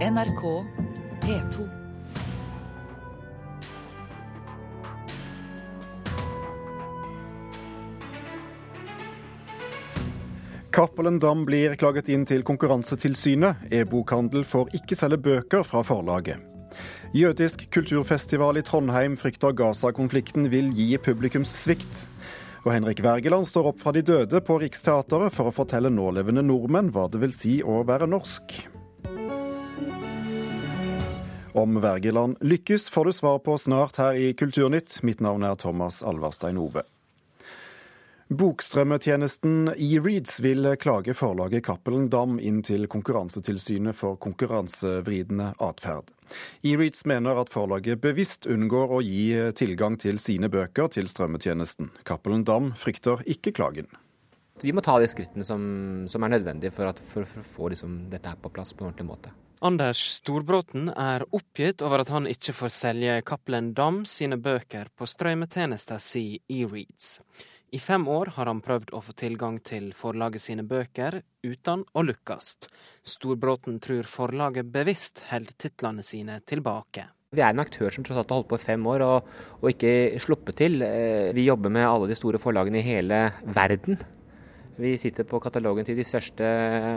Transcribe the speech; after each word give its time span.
NRK 0.00 0.64
P2. 1.20 1.68
Cappelen 10.72 11.18
Dam 11.20 11.44
blir 11.44 11.76
klaget 11.76 12.08
inn 12.08 12.24
til 12.24 12.40
Konkurransetilsynet. 12.48 13.68
E-bokhandel 13.68 14.48
får 14.48 14.72
ikke 14.80 14.96
selge 14.96 15.20
bøker 15.20 15.68
fra 15.68 15.84
forlaget. 15.84 16.40
Jødisk 17.12 17.68
kulturfestival 17.68 18.56
i 18.56 18.64
Trondheim 18.64 19.20
frykter 19.20 19.52
Gaza-konflikten 19.52 20.48
vil 20.48 20.72
gi 20.72 20.94
publikumssvikt. 20.96 22.06
Og 22.64 22.72
Henrik 22.72 23.04
Wergeland 23.04 23.44
står 23.52 23.74
opp 23.74 23.84
fra 23.84 23.92
de 23.92 24.00
døde 24.00 24.40
på 24.40 24.62
Riksteatret 24.64 25.36
for 25.36 25.52
å 25.52 25.56
fortelle 25.60 25.92
nålevende 25.92 26.48
nordmenn 26.48 26.88
hva 26.88 27.10
det 27.12 27.20
vil 27.20 27.36
si 27.36 27.58
å 27.60 27.82
være 27.84 28.08
norsk. 28.08 28.69
Om 31.52 31.80
Wergeland 31.80 32.36
lykkes, 32.40 32.88
får 32.88 33.04
du 33.04 33.12
svar 33.12 33.38
på 33.38 33.58
snart 33.58 33.96
her 33.96 34.12
i 34.12 34.32
Kulturnytt. 34.32 35.02
Mitt 35.02 35.20
navn 35.20 35.42
er 35.42 35.54
Thomas 35.58 36.02
Alverstein 36.02 36.58
Ove. 36.58 36.84
Bokstrømmetjenesten 38.30 39.72
eReads 39.74 40.36
vil 40.40 40.68
klage 40.78 41.16
forlaget 41.18 41.64
Cappelen 41.66 42.06
Dam 42.12 42.38
inn 42.38 42.60
til 42.62 42.86
Konkurransetilsynet 42.86 43.98
for 43.98 44.14
konkurransevridende 44.22 45.48
atferd. 45.58 46.14
eReads 46.62 47.02
mener 47.10 47.42
at 47.42 47.50
forlaget 47.50 47.98
bevisst 47.98 48.46
unngår 48.46 48.94
å 48.94 49.02
gi 49.02 49.50
tilgang 49.58 49.98
til 49.98 50.22
sine 50.22 50.46
bøker 50.46 50.86
til 50.94 51.10
strømmetjenesten. 51.10 51.90
Cappelen 52.06 52.46
Dam 52.46 52.70
frykter 52.78 53.26
ikke 53.26 53.50
klagen. 53.58 53.90
Vi 54.62 54.70
må 54.70 54.86
ta 54.86 55.00
de 55.02 55.10
skrittene 55.10 55.42
som, 55.42 56.06
som 56.06 56.22
er 56.22 56.36
nødvendige 56.38 56.70
for, 56.70 56.86
at, 56.86 57.02
for, 57.02 57.26
for 57.26 57.42
å 57.42 57.52
få 57.56 57.74
liksom, 57.74 58.04
dette 58.12 58.30
her 58.30 58.38
på 58.38 58.54
plass 58.54 58.70
på 58.70 58.84
en 58.84 58.92
ordentlig 58.92 59.10
måte. 59.10 59.34
Anders 59.60 60.00
Storbråten 60.14 60.86
er 60.96 61.20
oppgitt 61.36 61.82
over 61.84 62.00
at 62.00 62.08
han 62.08 62.24
ikke 62.24 62.54
får 62.56 62.70
selge 62.72 63.18
Cappelen 63.28 63.74
Dam 63.76 64.06
sine 64.08 64.38
bøker 64.40 64.88
på 64.96 65.04
strømmetjenesten 65.04 66.00
si 66.00 66.22
eReads. 66.48 67.18
I 67.76 67.78
fem 67.78 68.06
år 68.08 68.32
har 68.38 68.48
han 68.48 68.62
prøvd 68.64 68.94
å 68.96 69.02
få 69.04 69.12
tilgang 69.20 69.58
til 69.60 69.90
forlaget 69.92 70.40
sine 70.46 70.64
bøker, 70.64 71.18
uten 71.44 71.82
å 71.92 72.04
lykkes. 72.08 72.54
Storbråten 73.04 73.76
tror 73.84 74.08
forlaget 74.08 74.70
bevisst 74.72 75.20
holder 75.28 75.52
titlene 75.60 76.06
sine 76.08 76.38
tilbake. 76.40 77.04
Vi 77.36 77.44
er 77.44 77.52
en 77.52 77.60
aktør 77.60 77.92
som 77.92 78.06
tross 78.06 78.22
alt 78.22 78.32
har 78.32 78.40
holdt 78.40 78.48
på 78.54 78.56
i 78.56 78.64
fem 78.64 78.88
år 78.88 79.04
og, 79.04 79.28
og 79.60 79.68
ikke 79.74 80.22
sluppet 80.24 80.56
til. 80.62 80.80
Eh, 80.82 81.34
vi 81.36 81.44
jobber 81.44 81.76
med 81.76 81.84
alle 81.84 82.08
de 82.08 82.16
store 82.16 82.40
forlagene 82.40 82.80
i 82.80 82.88
hele 82.88 83.20
verden. 83.44 84.00
Vi 84.78 84.94
sitter 85.00 85.26
på 85.28 85.40
katalogen 85.42 85.84
til 85.84 85.98
de 85.98 86.04
største 86.06 86.46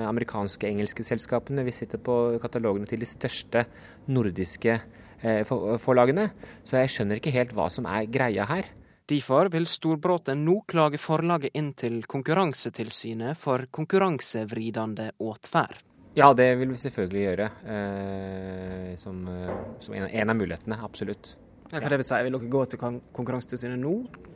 amerikanske 0.07 0.69
engelske 0.69 1.05
selskapene. 1.05 1.65
Vi 1.65 1.73
sitter 1.75 2.01
på 2.01 2.37
katalogene 2.43 2.87
til 2.89 3.01
de 3.01 3.09
største 3.09 3.65
nordiske 4.13 4.77
eh, 4.77 5.43
forlagene. 5.81 6.29
Så 6.63 6.79
jeg 6.79 6.93
skjønner 6.93 7.19
ikke 7.19 7.33
helt 7.35 7.55
hva 7.57 7.69
som 7.73 7.89
er 7.89 8.07
greia 8.11 8.47
her. 8.49 8.69
Derfor 9.09 9.49
vil 9.51 9.65
Storbråten 9.67 10.45
nå 10.45 10.61
klage 10.69 10.99
forlaget 11.01 11.57
inn 11.59 11.73
til 11.75 11.99
Konkurransetilsynet 12.07 13.35
for 13.39 13.67
konkurransevridende 13.75 15.09
åtferd. 15.19 15.81
Ja, 16.15 16.29
det 16.37 16.51
vil 16.59 16.71
vi 16.71 16.79
selvfølgelig 16.79 17.23
gjøre. 17.25 17.47
Eh, 17.73 18.91
som, 19.01 19.25
en, 19.27 20.29
av 20.29 20.37
mulighetene, 20.37 20.77
absolutt. 20.85 21.33
Ja, 21.73 21.79
hva 21.81 21.89
det 21.89 21.97
vil 22.03 22.05
si, 22.05 22.17
Vil 22.21 22.35
dere 22.35 22.51
gå 22.53 22.59
til 22.69 22.81
Konkurransetilsynet 23.17 23.79
nå? 23.81 23.93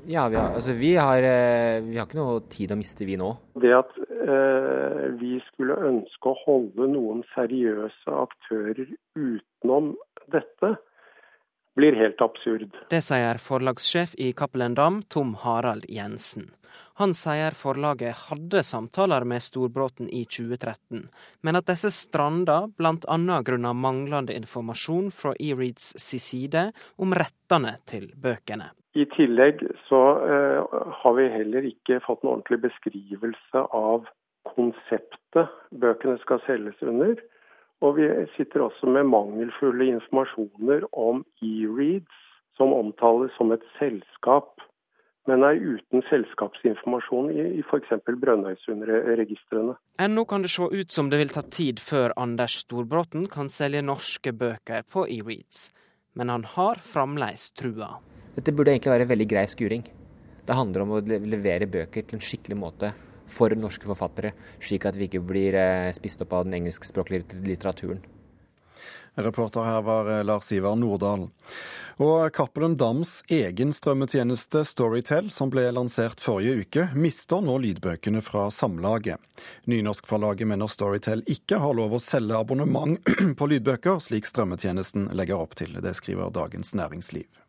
Ja, 0.09 0.25
vi 0.31 0.39
har, 0.39 0.55
altså, 0.57 0.73
vi 0.73 0.95
har, 0.97 1.21
eh, 1.21 1.83
vi 1.85 1.99
har, 1.99 2.07
ikke 2.07 2.17
noe 2.17 2.39
tid 2.49 2.73
å 2.73 2.77
miste, 2.79 3.05
vi 3.05 3.17
nå. 3.19 3.29
Det 3.61 3.73
at 3.77 3.93
eh, 4.01 5.03
vi 5.19 5.37
skulle 5.51 5.77
ønske 5.85 6.31
å 6.31 6.39
holde 6.47 6.89
noen 6.95 7.21
seriøse 7.35 8.15
aktører 8.25 8.87
utenom 9.13 9.93
dette, 10.33 10.73
blir 11.77 11.93
helt 11.93 12.21
absurd. 12.25 12.73
Det 12.89 13.03
sier 13.05 13.37
forlagssjef 13.37 14.15
i 14.17 14.31
Cappelen 14.33 14.73
Dam, 14.73 15.03
Tom 15.13 15.35
Harald 15.43 15.85
Jensen. 15.93 16.49
Han 16.97 17.13
sier 17.13 17.53
forlaget 17.53 18.17
hadde 18.27 18.63
samtaler 18.65 19.21
med 19.29 19.43
Storbråten 19.45 20.07
i 20.09 20.23
2013, 20.25 21.03
men 21.45 21.59
at 21.59 21.67
disse 21.69 21.91
stranda 21.93 22.63
bl.a. 22.73 23.17
grunnet 23.45 23.77
manglende 23.77 24.33
informasjon 24.33 25.11
fra 25.13 25.35
eReads 25.37 25.91
si 26.01 26.17
side 26.17 26.71
om 26.97 27.13
rettene 27.13 27.75
til 27.85 28.09
bøkene. 28.17 28.71
I 28.97 29.05
tillegg 29.13 29.61
så 29.85 30.01
uh, 30.17 30.77
har 31.03 31.17
vi 31.19 31.27
heller 31.29 31.67
ikke 31.69 31.99
fått 32.01 32.25
en 32.25 32.31
ordentlig 32.31 32.63
beskrivelse 32.65 33.61
av 33.77 34.09
konseptet 34.49 35.53
bøkene 35.69 36.17
skal 36.23 36.41
selges 36.47 36.81
under. 36.81 37.13
Og 37.85 37.99
vi 37.99 38.07
sitter 38.33 38.65
også 38.65 38.89
med 38.89 39.05
mangelfulle 39.11 39.91
informasjoner 39.99 40.87
om 40.97 41.21
e-reads, 41.45 42.23
som 42.57 42.73
omtales 42.73 43.29
som 43.37 43.53
et 43.53 43.61
selskap, 43.77 44.57
men 45.27 45.43
er 45.43 45.59
uten 45.59 46.03
selskapsinformasjon 46.09 47.29
i, 47.33 47.43
i 47.59 47.63
f.eks. 47.65 47.91
Brønnøysundregistrene. 48.07 49.75
Ennå 50.01 50.23
kan 50.29 50.45
det 50.45 50.51
se 50.53 50.67
ut 50.71 50.93
som 50.93 51.11
det 51.11 51.19
vil 51.21 51.33
ta 51.35 51.43
tid 51.43 51.81
før 51.83 52.15
Anders 52.19 52.61
Storbråten 52.63 53.27
kan 53.31 53.51
selge 53.53 53.83
norske 53.85 54.33
bøker 54.33 54.87
på 54.87 55.05
e-reads, 55.17 55.67
men 56.17 56.31
han 56.33 56.47
har 56.55 56.79
fremdeles 56.83 57.49
trua. 57.59 57.97
Dette 58.37 58.53
burde 58.55 58.73
egentlig 58.73 58.93
være 58.93 59.09
veldig 59.11 59.29
grei 59.29 59.45
skuring. 59.51 59.83
Det 60.47 60.55
handler 60.55 60.85
om 60.85 60.95
å 60.95 61.03
levere 61.03 61.67
bøker 61.67 62.07
til 62.07 62.19
en 62.19 62.23
skikkelig 62.23 62.57
måte 62.59 62.93
for 63.27 63.51
norske 63.59 63.89
forfattere, 63.89 64.31
slik 64.63 64.87
at 64.87 64.95
vi 64.95 65.09
ikke 65.09 65.25
blir 65.27 65.57
eh, 65.59 65.89
spist 65.95 66.23
opp 66.23 66.37
av 66.37 66.45
den 66.47 66.61
engelskspråklige 66.61 67.41
litteraturen. 67.43 67.99
Reporter 69.17 69.65
her 69.65 69.81
var 69.81 70.11
eh, 70.11 70.23
Lars 70.23 70.51
Ivar 70.51 70.75
Nordahl. 70.75 71.27
Og 71.97 72.33
Cappelen 72.33 72.75
Dams 72.77 73.23
egen 73.33 73.71
strømmetjeneste 73.73 74.61
Storytel, 74.69 75.31
som 75.33 75.49
ble 75.49 75.63
lansert 75.73 76.21
forrige 76.21 76.61
uke, 76.61 76.83
mister 76.93 77.41
nå 77.41 77.55
lydbøkene 77.63 78.21
fra 78.21 78.51
Samlaget. 78.53 79.17
Nynorskforlaget 79.65 80.51
mener 80.51 80.69
Storytel 80.69 81.25
ikke 81.25 81.57
har 81.63 81.73
lov 81.73 81.97
å 81.97 82.03
selge 82.03 82.37
abonnement 82.37 83.01
på 83.39 83.49
lydbøker, 83.49 83.97
slik 84.03 84.29
strømmetjenesten 84.29 85.09
legger 85.17 85.41
opp 85.41 85.57
til. 85.57 85.73
Det 85.81 85.97
skriver 85.97 86.29
Dagens 86.37 86.75
Næringsliv. 86.77 87.46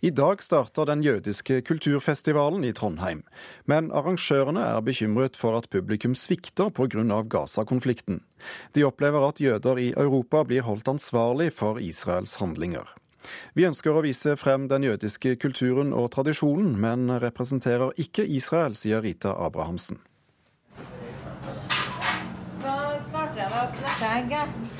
I 0.00 0.10
dag 0.10 0.42
starter 0.42 0.86
den 0.88 1.02
jødiske 1.04 1.58
kulturfestivalen 1.60 2.64
i 2.64 2.72
Trondheim. 2.72 3.20
Men 3.68 3.90
arrangørene 3.92 4.62
er 4.64 4.80
bekymret 4.80 5.36
for 5.36 5.58
at 5.58 5.68
publikum 5.68 6.14
svikter 6.16 6.70
pga. 6.72 7.20
Gaza-konflikten. 7.28 8.22
De 8.72 8.84
opplever 8.84 9.28
at 9.28 9.40
jøder 9.40 9.76
i 9.76 9.92
Europa 9.92 10.42
blir 10.44 10.64
holdt 10.64 10.88
ansvarlig 10.88 11.52
for 11.52 11.76
Israels 11.76 12.38
handlinger. 12.40 12.88
Vi 13.52 13.66
ønsker 13.68 13.92
å 13.92 14.00
vise 14.00 14.36
frem 14.40 14.68
den 14.72 14.88
jødiske 14.88 15.36
kulturen 15.36 15.92
og 15.92 16.08
tradisjonen, 16.16 16.78
men 16.80 17.10
representerer 17.20 17.92
ikke 18.00 18.24
Israel, 18.24 18.72
sier 18.72 19.04
Rita 19.04 19.36
Abrahamsen. 19.36 20.00
Hva 22.64 22.78
svarte 23.04 23.36
jeg 23.36 23.52
da? 23.52 23.66
Knekte 23.76 24.14
egget? 24.16 24.79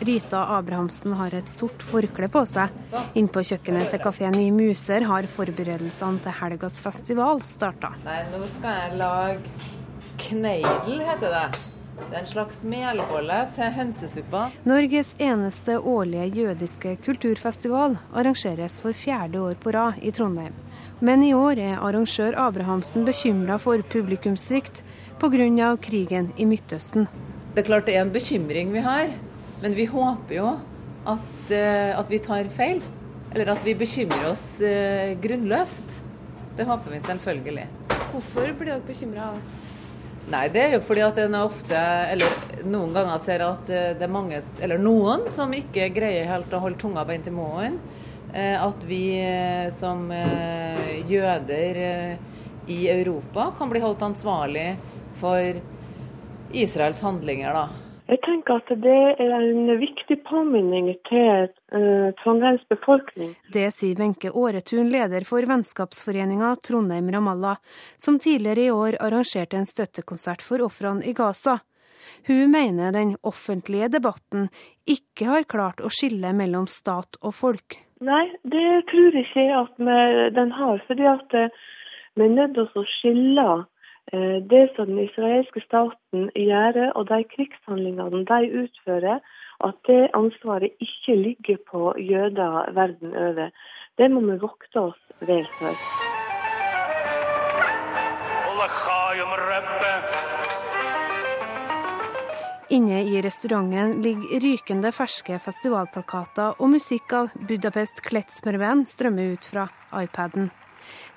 Rita 0.00 0.46
Abrahamsen 0.56 1.12
har 1.12 1.34
et 1.36 1.48
sort 1.52 1.82
forkle 1.84 2.28
på 2.32 2.44
seg. 2.48 2.72
Inn 3.18 3.28
på 3.28 3.42
kjøkkenet 3.44 3.90
til 3.92 4.00
kafeen 4.00 4.38
i 4.40 4.48
Muser 4.54 5.04
har 5.04 5.28
forberedelsene 5.28 6.22
til 6.24 6.36
helgas 6.40 6.80
festival 6.80 7.42
starta. 7.44 7.92
Nei, 8.06 8.22
nå 8.32 8.46
skal 8.54 8.78
jeg 8.78 9.00
lage 9.02 9.68
kneidel, 10.24 11.04
heter 11.04 11.36
det. 11.36 11.66
Det 12.00 12.16
er 12.16 12.22
en 12.22 12.30
slags 12.30 12.62
melbolle 12.64 13.38
til 13.54 13.72
hønsesuppa. 13.76 14.46
Norges 14.64 15.12
eneste 15.20 15.76
årlige 15.76 16.30
jødiske 16.40 16.94
kulturfestival 17.04 17.98
arrangeres 18.16 18.78
for 18.80 18.96
fjerde 18.96 19.42
år 19.44 19.58
på 19.60 19.74
rad 19.76 20.00
i 20.00 20.12
Trondheim. 20.16 20.56
Men 21.04 21.22
i 21.24 21.34
år 21.36 21.60
er 21.60 21.76
arrangør 21.76 22.38
Abrahamsen 22.40 23.04
bekymra 23.04 23.58
for 23.60 23.84
publikumssvikt 23.92 24.80
pga. 25.20 25.76
krigen 25.76 26.32
i 26.38 26.46
Midtøsten. 26.46 27.06
Det 27.54 27.64
er 27.64 27.66
klart 27.66 27.86
det 27.86 27.96
er 27.96 28.02
en 28.06 28.12
bekymring 28.12 28.72
vi 28.72 28.80
har. 28.80 29.10
Men 29.60 29.74
vi 29.76 29.84
håper 29.84 30.34
jo 30.34 30.48
at, 31.04 31.50
uh, 31.52 31.98
at, 32.00 32.10
vi 32.10 32.18
tar 32.24 32.48
feil. 32.52 32.80
Eller 33.30 33.52
at 33.52 33.64
vi 33.64 33.76
bekymrer 33.78 34.30
oss 34.30 34.44
uh, 34.64 35.12
grunnløst. 35.20 36.00
Det 36.56 36.66
håper 36.68 36.94
vi 36.94 37.00
selvfølgelig. 37.04 37.66
Hvorfor 38.10 38.54
blir 38.56 38.72
dere 38.72 38.84
bekymra? 38.86 39.34
Nei, 40.30 40.44
det 40.52 40.62
er 40.62 40.74
jo 40.76 40.80
fordi 40.84 41.02
at 41.04 41.18
en 41.18 41.36
ofte, 41.40 41.78
eller 42.12 42.64
noen 42.68 42.92
ganger 42.94 43.20
ser 43.22 43.42
at 43.42 43.70
eh, 43.72 43.86
det 43.98 44.04
er 44.04 44.12
mange, 44.12 44.38
eller 44.62 44.78
noen, 44.78 45.24
som 45.32 45.50
ikke 45.56 45.88
greier 45.96 46.28
helt 46.28 46.52
å 46.54 46.60
holde 46.62 46.78
tunga 46.78 47.02
beint 47.08 47.26
i 47.26 47.32
munnen. 47.34 47.80
At 48.30 48.84
vi 48.86 49.18
som 49.74 50.04
jøder 51.10 51.80
i 52.70 52.78
Europa 52.92 53.48
kan 53.58 53.72
bli 53.72 53.82
holdt 53.82 54.04
ansvarlig 54.06 54.68
for 55.18 55.58
Israels 56.54 57.02
handlinger, 57.02 57.56
da. 57.56 57.89
Jeg 58.10 58.18
tenker 58.26 58.58
at 58.58 58.70
det 58.82 59.00
er 59.22 59.32
en 59.36 59.68
viktig 59.78 60.16
påminning 60.26 60.88
til 61.06 61.46
uh, 61.46 62.10
Trondheims 62.18 62.64
befolkning. 62.72 63.36
Det 63.54 63.68
sier 63.70 64.00
Wenche 64.00 64.32
Åretun, 64.34 64.90
leder 64.90 65.22
for 65.28 65.46
vennskapsforeninga 65.46 66.56
Trondheim 66.66 67.12
Ramallah, 67.14 67.60
som 67.94 68.18
tidligere 68.18 68.66
i 68.66 68.72
år 68.74 68.98
arrangerte 68.98 69.60
en 69.60 69.68
støttekonsert 69.68 70.42
for 70.42 70.64
ofrene 70.66 71.06
i 71.06 71.14
Gaza. 71.14 71.60
Hun 72.26 72.50
mener 72.50 72.90
den 72.92 73.14
offentlige 73.22 73.92
debatten 73.94 74.48
ikke 74.90 75.30
har 75.30 75.46
klart 75.46 75.78
å 75.78 75.92
skille 75.94 76.34
mellom 76.34 76.66
stat 76.66 77.20
og 77.22 77.36
folk. 77.38 77.78
Nei, 78.02 78.26
det 78.42 78.88
tror 78.90 79.14
jeg 79.14 79.28
ikke 79.28 79.46
at 79.54 79.78
vi, 79.78 79.98
den 80.34 80.50
har. 80.56 80.82
fordi 80.88 81.06
at 81.06 81.34
eh, 81.36 81.52
vi 82.18 82.26
er 82.26 82.34
nødt 82.34 82.58
til 82.58 82.82
å 82.82 82.88
skille 82.98 83.50
det 84.12 84.64
som 84.76 84.86
den 84.90 85.04
israelske 85.04 85.62
staten 85.64 86.30
gjør, 86.34 86.92
og 86.98 87.08
de 87.08 87.22
krigshandlingene 87.34 88.24
de 88.26 88.40
utfører, 88.62 89.20
at 89.68 89.76
det 89.86 90.10
ansvaret 90.14 90.70
ikke 90.80 91.16
ligger 91.16 91.58
på 91.70 91.94
jøder 91.98 92.72
verden 92.74 93.16
over. 93.16 93.50
Det 93.98 94.10
må 94.10 94.20
vi 94.20 94.38
vokte 94.40 94.80
oss 94.90 95.02
vel 95.20 95.46
for. 95.58 95.76
Inne 102.70 103.00
i 103.02 103.18
restauranten 103.18 103.96
ligger 104.04 104.44
rykende 104.44 104.92
ferske 104.94 105.40
festivalplakater, 105.42 106.54
og 106.62 106.70
musikk 106.76 107.14
av 107.18 107.32
Budapest 107.48 107.98
Kletsmerven 108.06 108.84
strømmer 108.86 109.34
ut 109.34 109.48
fra 109.50 109.66
iPaden. 109.98 110.52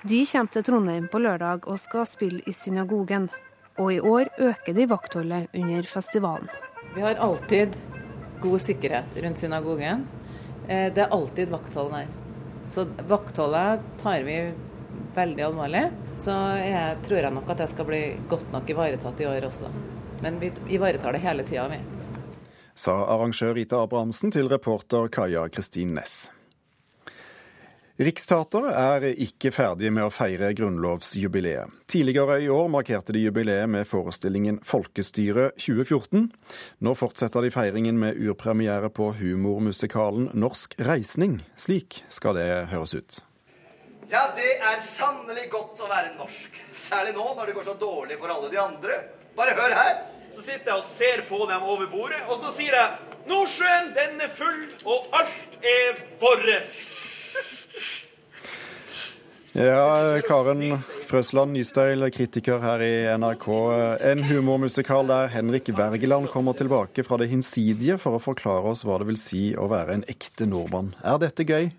De 0.02 0.20
kommer 0.26 0.52
til 0.52 0.66
Trondheim 0.66 1.08
på 1.08 1.20
lørdag 1.22 1.68
og 1.70 1.80
skal 1.80 2.06
spille 2.08 2.42
i 2.46 2.52
synagogen. 2.52 3.30
Og 3.78 3.92
i 3.92 4.00
år 4.00 4.30
øker 4.38 4.76
de 4.76 4.86
vaktholdet 4.86 5.48
under 5.54 5.88
festivalen. 5.90 6.50
Vi 6.94 7.02
har 7.02 7.18
alltid 7.18 7.74
god 8.42 8.60
sikkerhet 8.60 9.16
rundt 9.24 9.40
synagogen. 9.40 10.04
Eh, 10.68 10.92
det 10.94 11.06
er 11.06 11.14
alltid 11.14 11.50
vakthold 11.50 11.90
der. 11.92 12.06
Så 12.66 12.86
vaktholdet 13.08 13.82
tar 14.02 14.22
vi 14.22 14.38
veldig 15.14 15.44
alvorlig. 15.48 15.88
Så 16.16 16.34
jeg 16.60 17.00
tror 17.06 17.18
jeg 17.18 17.34
nok 17.34 17.50
at 17.50 17.64
jeg 17.64 17.72
skal 17.74 17.88
bli 17.88 18.02
godt 18.30 18.52
nok 18.54 18.70
ivaretatt 18.70 19.20
i 19.20 19.26
år 19.26 19.48
også. 19.50 19.72
Men 20.22 20.38
vi 20.40 20.52
ivaretar 20.76 21.16
det 21.16 21.24
hele 21.24 21.44
tida, 21.44 21.66
vi. 21.68 21.80
Sa 22.74 22.94
arrangør 23.06 23.54
Rita 23.54 23.82
Abrahamsen 23.82 24.32
til 24.34 24.48
reporter 24.50 25.10
Kaja 25.12 25.48
Kristin 25.48 25.94
Næss. 25.94 26.30
Riksteatret 27.94 28.72
er 28.74 29.04
ikke 29.22 29.52
ferdig 29.54 29.92
med 29.94 30.02
å 30.02 30.10
feire 30.10 30.48
grunnlovsjubileet. 30.58 31.70
Tidligere 31.86 32.40
i 32.42 32.48
år 32.50 32.66
markerte 32.72 33.14
de 33.14 33.20
jubileet 33.22 33.70
med 33.70 33.86
forestillingen 33.86 34.56
Folkestyre 34.66 35.52
2014. 35.54 36.24
Nå 36.82 36.94
fortsetter 36.98 37.46
de 37.46 37.52
feiringen 37.54 38.00
med 38.02 38.18
urpremiere 38.18 38.90
på 38.90 39.12
humormusikalen 39.20 40.32
Norsk 40.34 40.74
reisning. 40.82 41.36
Slik 41.54 42.00
skal 42.10 42.34
det 42.40 42.48
høres 42.74 42.96
ut. 42.98 43.20
Ja, 44.10 44.26
det 44.34 44.50
er 44.58 44.82
sannelig 44.82 45.46
godt 45.54 45.78
å 45.78 45.86
være 45.86 46.16
norsk. 46.18 46.58
Særlig 46.74 47.14
nå 47.14 47.28
når 47.38 47.46
det 47.46 47.56
går 47.60 47.68
så 47.70 47.76
dårlig 47.78 48.18
for 48.18 48.34
alle 48.34 48.50
de 48.50 48.58
andre. 48.58 48.98
Bare 49.38 49.54
hør 49.54 49.78
her. 49.78 49.96
Så 50.34 50.42
sitter 50.42 50.72
jeg 50.72 50.82
og 50.82 50.90
ser 50.90 51.22
på 51.30 51.44
dem 51.46 51.62
over 51.62 51.86
bordet, 51.94 52.24
og 52.26 52.42
så 52.42 52.50
sier 52.50 52.74
jeg 52.74 53.14
Nordsjøen, 53.30 53.94
den 53.94 54.18
er 54.18 54.34
full, 54.34 54.64
og 54.82 55.14
alt 55.14 55.62
er 55.62 56.02
vårt. 56.18 56.82
Ja, 59.54 60.18
Karen 60.26 60.80
Frøsland 61.06 61.54
Nystøyl, 61.54 62.02
kritiker 62.10 62.58
her 62.58 62.82
i 62.82 62.94
NRK. 63.20 63.44
En 64.02 64.24
humormusikal 64.26 65.06
der 65.06 65.28
Henrik 65.30 65.70
Wergeland 65.78 66.26
kommer 66.32 66.56
tilbake 66.58 67.04
fra 67.06 67.20
det 67.22 67.28
hinsidige 67.30 68.00
for 68.02 68.18
å 68.18 68.22
forklare 68.22 68.72
oss 68.72 68.82
hva 68.82 68.98
det 68.98 69.06
vil 69.12 69.20
si 69.20 69.44
å 69.54 69.68
være 69.70 69.94
en 69.94 70.04
ekte 70.10 70.48
nordmann. 70.50 70.90
Er 71.06 71.22
dette 71.22 71.46
gøy? 71.46 71.70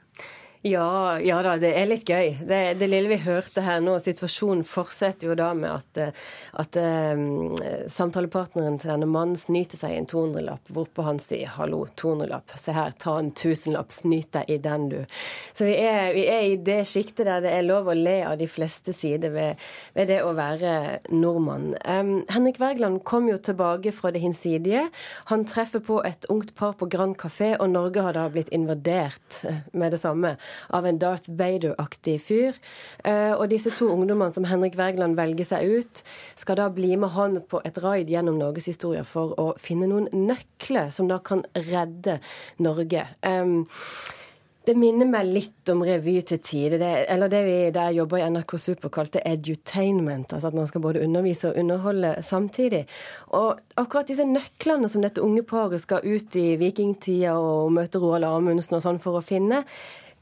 Ja, 0.66 1.20
ja 1.22 1.44
da, 1.46 1.52
det 1.62 1.76
er 1.78 1.86
litt 1.86 2.08
gøy. 2.10 2.40
Det, 2.42 2.60
det, 2.80 2.88
lille 2.90 3.12
vi 3.12 3.20
hørte 3.22 3.62
her 3.62 3.84
nå, 3.86 4.00
situasjonen 4.02 4.64
fortsetter 4.66 5.30
jo 5.30 5.36
da 5.38 5.52
med 5.54 5.70
at, 5.70 6.00
eh, 6.02 6.24
at 6.58 6.78
um, 6.82 7.52
samtalepartneren 7.94 8.80
til 8.82 8.90
denne 8.90 9.06
mannen 9.06 9.38
snyter 9.38 9.78
seg 9.78 9.94
i 9.94 10.00
en 10.00 10.10
200-lapp, 10.10 10.72
hvorpå 10.74 11.06
han 11.06 11.22
sier 11.22 11.52
'hallo, 11.54 11.84
200-lapp, 12.02 12.56
se 12.58 12.74
her, 12.74 12.96
ta 12.98 13.14
en 13.22 13.30
tusenlapp, 13.38 13.94
snyt 13.94 14.32
deg 14.34 14.50
i 14.50 14.58
den, 14.64 14.88
du'. 14.90 15.04
Så 15.54 15.68
vi 15.70 15.76
er, 15.78 16.16
vi 16.18 16.24
er 16.34 16.48
i 16.48 16.58
det 16.58 16.80
sjiktet 16.90 17.30
der 17.30 17.46
det 17.46 17.54
er 17.54 17.68
lov 17.68 17.92
å 17.94 17.98
le 18.00 18.16
av 18.26 18.40
de 18.42 18.50
fleste 18.50 18.98
sider 18.98 19.36
ved, 19.38 19.62
ved 19.94 20.10
det 20.10 20.24
å 20.26 20.34
være 20.34 20.74
nordmann. 21.14 21.76
Um, 21.86 22.26
Henrik 22.34 22.58
Wergeland 22.58 23.04
kom 23.06 23.30
jo 23.30 23.38
tilbake 23.38 23.94
fra 23.94 24.10
det 24.10 24.24
hinsidige. 24.26 24.88
Han 25.30 25.46
treffer 25.46 25.86
på 25.86 26.02
et 26.10 26.26
ungt 26.26 26.56
par 26.58 26.74
på 26.74 26.90
Grand 26.90 27.14
Café, 27.22 27.54
og 27.60 27.70
Norge 27.70 28.02
har 28.02 28.18
da 28.18 28.26
blitt 28.34 28.50
invadert 28.50 29.44
med 29.70 29.94
det 29.94 30.02
samme 30.02 30.34
av 30.70 30.86
en 30.86 31.00
Darth 31.02 31.30
Vader-aktig 31.30 32.18
fyr. 32.26 32.60
Eh, 33.04 33.34
og 33.34 33.50
disse 33.54 33.74
to 33.78 33.90
ungdommene 33.94 34.34
som 34.36 34.48
Henrik 34.50 34.78
Wergeland 34.80 35.18
velger 35.20 35.50
seg 35.52 35.78
ut, 35.78 36.04
skal 36.36 36.60
da 36.62 36.70
bli 36.74 36.96
med 37.00 37.16
han 37.16 37.40
på 37.50 37.62
et 37.68 37.80
raid 37.84 38.12
gjennom 38.12 38.40
Norges 38.40 38.70
historie 38.72 39.06
for 39.08 39.36
å 39.42 39.52
finne 39.62 39.90
noen 39.92 40.10
nøkler 40.14 40.92
som 40.94 41.10
da 41.12 41.22
kan 41.24 41.46
redde 41.56 42.20
Norge. 42.62 43.08
Det 44.66 44.74
minner 44.74 45.06
meg 45.06 45.28
litt 45.30 45.70
om 45.70 45.84
revy 45.86 46.16
til 46.26 46.40
tider. 46.42 46.82
Eller 46.82 47.30
det 47.30 47.42
vi 47.46 47.58
der 47.74 47.92
jobber 47.94 48.18
i 48.18 48.30
NRK 48.34 48.56
Super 48.58 48.90
kalte 48.94 49.22
edutainment. 49.22 50.34
Altså 50.34 50.50
at 50.50 50.58
man 50.58 50.66
skal 50.70 50.82
både 50.82 51.04
undervise 51.06 51.52
og 51.52 51.60
underholde 51.62 52.16
samtidig. 52.26 52.86
Og 53.38 53.62
akkurat 53.78 54.10
disse 54.10 54.26
nøklene 54.26 54.90
som 54.90 55.06
dette 55.06 55.22
unge 55.22 55.44
paret 55.46 55.84
skal 55.84 56.02
ut 56.02 56.40
i 56.42 56.56
vikingtida 56.58 57.36
og 57.38 57.76
møte 57.78 58.02
Roald 58.02 58.26
Amundsen 58.26 58.80
og 58.80 58.86
sånn 58.88 59.02
for 59.04 59.20
å 59.20 59.26
finne, 59.26 59.62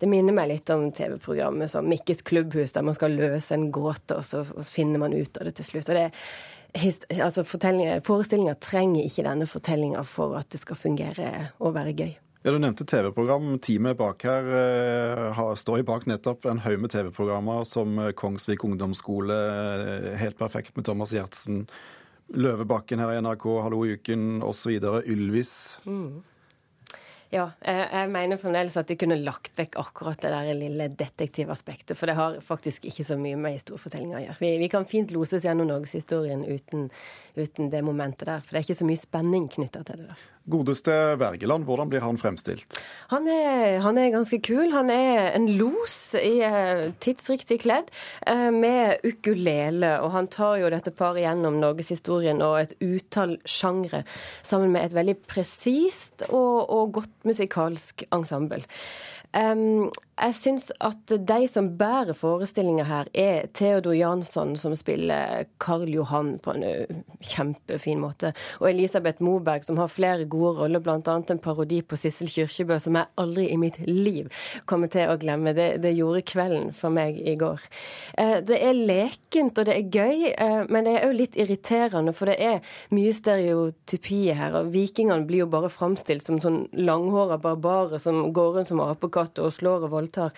det 0.03 0.09
minner 0.11 0.35
meg 0.35 0.49
litt 0.49 0.71
om 0.73 0.89
TV-programmet 0.91 1.71
som 1.71 1.85
Mikkes 1.87 2.25
klubbhus, 2.27 2.73
der 2.75 2.83
man 2.83 2.95
skal 2.97 3.13
løse 3.15 3.55
en 3.55 3.69
gåte, 3.71 4.17
og 4.17 4.25
så, 4.27 4.41
og 4.43 4.59
så 4.59 4.73
finner 4.73 4.99
man 4.99 5.15
ut 5.15 5.37
av 5.39 5.47
det 5.47 5.53
til 5.55 5.69
slutt. 5.69 5.91
Og 5.93 5.95
det, 5.95 6.09
altså 7.23 7.45
Forestillinger 7.47 8.59
trenger 8.59 9.07
ikke 9.07 9.23
denne 9.23 9.47
fortellinga 9.47 10.01
for 10.03 10.35
at 10.35 10.49
det 10.51 10.59
skal 10.59 10.75
fungere 10.75 11.29
og 11.63 11.77
være 11.77 11.95
gøy. 11.95 12.11
Ja, 12.43 12.51
Du 12.51 12.59
nevnte 12.59 12.83
TV-program. 12.83 13.47
Teamet 13.63 13.95
bak 14.01 14.27
her 14.27 14.51
har, 15.39 15.55
står 15.55 15.85
bak 15.87 16.09
nettopp 16.11 16.49
en 16.51 16.59
haug 16.65 16.83
med 16.83 16.91
TV-programmer 16.91 17.63
som 17.63 17.95
Kongsvik 18.19 18.67
ungdomsskole, 18.67 19.39
uh, 19.39 20.11
Helt 20.19 20.35
perfekt 20.35 20.75
med 20.75 20.83
Thomas 20.89 21.15
Gjertsen, 21.15 21.63
Løvebakken 22.35 22.99
her 22.99 23.15
i 23.15 23.23
NRK, 23.23 23.47
Hallo 23.63 23.85
i 23.87 23.95
uken 23.95 24.43
osv. 24.43 24.75
Ylvis. 25.07 25.55
Mm. 25.87 26.19
Ja, 27.33 27.47
jeg 27.65 28.09
mener 28.13 28.37
fremdeles 28.37 28.75
at 28.77 28.91
de 28.91 28.97
kunne 28.99 29.17
lagt 29.17 29.55
vekk 29.57 29.79
akkurat 29.81 30.21
det 30.21 30.29
der 30.29 30.51
lille 30.53 30.85
detektivaspektet. 30.93 31.97
For 31.97 32.09
det 32.09 32.17
har 32.19 32.37
faktisk 32.45 32.85
ikke 32.85 33.05
så 33.07 33.17
mye 33.17 33.39
med 33.39 33.55
historiefortellinga 33.55 34.19
å 34.19 34.21
gjøre. 34.27 34.37
Vi, 34.43 34.51
vi, 34.61 34.69
kan 34.69 34.85
fint 34.89 35.13
loses 35.15 35.47
gjennom 35.47 35.71
norgeshistorien 35.71 36.45
uten, 36.45 36.91
uten 37.33 37.73
det 37.73 37.81
momentet 37.85 38.29
der. 38.29 38.45
For 38.45 38.53
det 38.53 38.61
er 38.61 38.67
ikke 38.67 38.81
så 38.83 38.89
mye 38.91 39.01
spenning 39.01 39.49
knytta 39.55 39.81
til 39.87 40.03
det 40.03 40.11
der. 40.11 40.27
Godeste 40.51 40.91
Wergeland, 41.21 41.63
hvordan 41.63 41.87
blir 41.87 42.03
han 42.03 42.17
fremstilt? 42.19 42.75
Han 43.13 43.29
er, 43.31 43.77
han 43.85 43.97
er, 43.97 44.09
ganske 44.11 44.41
kul. 44.43 44.73
Han 44.73 44.89
er 44.91 45.29
en 45.37 45.47
los 45.55 45.95
i 46.19 46.41
uh, 46.43 46.89
tidsriktig 47.03 47.61
kledd 47.63 47.87
uh, 48.27 48.49
med 48.51 48.99
ukulele. 49.07 49.95
Og 50.03 50.11
han 50.17 50.27
tar 50.27 50.57
jo 50.59 50.73
dette 50.73 50.91
paret 50.91 51.23
gjennom 51.23 51.61
norgeshistorien 51.63 52.43
og 52.43 52.59
et 52.59 52.75
utall 52.83 53.37
sjangre 53.47 54.03
sammen 54.43 54.75
med 54.75 54.89
et 54.89 54.97
veldig 54.99 55.15
presist 55.23 56.27
og, 56.27 56.67
og 56.67 56.95
godt 56.99 57.29
musikalsk 57.29 58.03
ensemble. 58.11 58.65
Um, 59.33 59.89
jeg 60.13 60.35
syns 60.37 60.67
at 60.83 61.09
de 61.09 61.47
som 61.49 61.71
bærer 61.77 62.13
forestillinga 62.13 62.85
her, 62.85 63.07
er 63.17 63.47
Theodor 63.57 63.95
Jansson, 63.97 64.53
som 64.61 64.75
spiller 64.77 65.47
Karl 65.63 65.89
Johan 65.89 66.35
på 66.43 66.53
en 66.53 67.03
kjempefin 67.25 68.01
måte, 68.03 68.33
og 68.59 68.69
Elisabeth 68.69 69.23
Moberg, 69.25 69.65
som 69.65 69.79
har 69.81 69.89
flere 69.89 70.27
gode 70.29 70.59
roller, 70.59 70.83
bl.a. 70.83 70.99
en 71.17 71.41
parodi 71.41 71.81
på 71.81 71.97
Sissel 71.97 72.29
Kyrkjebø, 72.29 72.77
som 72.83 72.99
jeg 72.99 73.09
aldri 73.17 73.47
i 73.49 73.57
mitt 73.57 73.79
liv 73.89 74.29
kommer 74.69 74.91
til 74.93 75.09
å 75.09 75.17
glemme. 75.17 75.55
Det, 75.57 75.81
det 75.81 75.95
gjorde 75.97 76.21
kvelden 76.29 76.69
for 76.77 76.93
meg 76.93 77.17
i 77.17 77.33
går. 77.39 77.65
Uh, 78.13 78.37
det 78.45 78.61
er 78.61 78.77
lekent, 78.77 79.57
og 79.57 79.69
det 79.69 79.79
er 79.79 79.89
gøy, 79.89 80.29
uh, 80.37 80.61
men 80.69 80.85
det 80.85 80.95
er 80.99 81.07
òg 81.09 81.17
litt 81.23 81.39
irriterende, 81.41 82.13
for 82.13 82.29
det 82.29 82.37
er 82.37 82.77
mye 82.93 83.15
stereotypi 83.17 84.21
her. 84.37 84.59
og 84.61 84.69
Vikingene 84.75 85.25
blir 85.25 85.47
jo 85.47 85.51
bare 85.57 85.73
framstilt 85.73 86.25
som 86.25 86.37
sånn 86.43 86.63
langhåra 86.77 87.41
barbarer 87.41 87.97
som 88.01 88.27
går 88.33 88.59
rundt 88.59 88.69
som 88.69 88.81
apekatter 88.83 89.49
og 89.49 89.57
slår 89.57 89.87
og 89.87 89.95
volder 89.97 90.03
voldtar. 90.13 90.31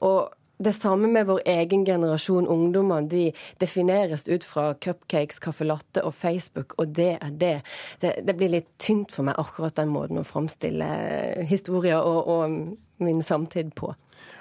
Og 0.00 0.30
det 0.58 0.72
samme 0.72 1.08
med 1.08 1.26
vår 1.26 1.40
egen 1.44 1.84
generasjon 1.84 2.46
ungdommer. 2.48 3.02
De 3.02 3.32
defineres 3.60 4.28
ut 4.28 4.44
fra 4.44 4.74
cupcakes, 4.74 5.38
caffè 5.38 5.64
latte 5.64 6.02
og 6.02 6.14
Facebook, 6.14 6.74
og 6.78 6.88
det 6.96 7.18
er 7.20 7.30
det. 7.30 7.62
det. 8.00 8.14
det. 8.24 8.36
blir 8.36 8.48
litt 8.48 8.78
tynt 8.78 9.12
for 9.12 9.22
meg, 9.22 9.36
akkurat 9.36 9.76
den 9.76 9.92
måten 9.92 10.18
å 10.18 10.24
framstille 10.24 11.44
historier 11.44 12.00
og, 12.00 12.26
og 12.26 13.04
min 13.04 13.22
samtid 13.22 13.74
på. 13.74 13.94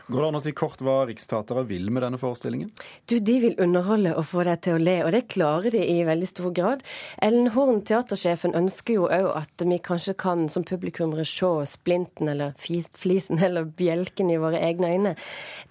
Går 0.08 0.22
det 0.22 0.27
an 0.27 0.38
å 0.38 0.42
si 0.44 0.51
kort 0.54 0.82
hva 0.86 1.00
Riksteatret 1.10 1.65
vil 1.65 1.88
med 1.89 2.04
denne 2.06 2.20
forestillingen? 2.22 2.70
Du, 3.10 3.18
De 3.18 3.39
vil 3.42 3.56
underholde 3.62 4.12
og 4.13 4.27
få 4.30 4.44
deg 4.46 4.62
til 4.62 4.77
å 4.77 4.82
le, 4.84 4.96
og 5.01 5.10
det 5.15 5.24
klarer 5.34 5.74
de 5.74 5.82
i 5.82 6.04
veldig 6.06 6.27
stor 6.30 6.51
grad. 6.54 6.84
Ellen 7.25 7.50
Horn, 7.56 7.82
teatersjefen, 7.88 8.54
ønsker 8.58 9.00
jo 9.00 9.08
òg 9.10 9.32
at 9.34 9.65
vi 9.65 9.80
kanskje 9.82 10.13
kan 10.22 10.46
som 10.54 10.65
publikummere 10.68 11.25
se 11.25 11.50
splinten 11.72 12.30
eller 12.30 12.54
flisen 12.62 13.42
eller 13.42 13.65
bjelken 13.65 14.30
i 14.30 14.38
våre 14.42 14.62
egne 14.62 14.92
øyne. 14.94 15.15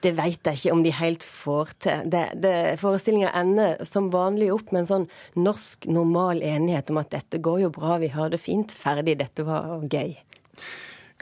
Det 0.02 0.16
veit 0.18 0.42
jeg 0.42 0.61
ikke 0.64 0.75
om 0.75 0.83
de 0.83 0.94
helt 0.99 1.26
får 1.26 1.75
til. 1.87 2.11
Det, 2.11 2.54
Forestillinga 2.83 3.30
ender 3.38 3.87
som 3.87 4.11
vanlig 4.14 4.50
opp 4.54 4.75
med 4.75 4.83
en 4.83 4.90
sånn 4.90 5.06
norsk, 5.38 5.87
normal 5.87 6.42
enighet 6.42 6.90
om 6.90 6.99
at 7.04 7.14
dette 7.14 7.38
går 7.38 7.68
jo 7.68 7.75
bra, 7.78 8.00
vi 8.02 8.11
har 8.11 8.35
det 8.35 8.42
fint, 8.42 8.75
ferdig, 8.75 9.21
dette 9.23 9.47
var 9.47 9.78
gøy. 9.87 10.16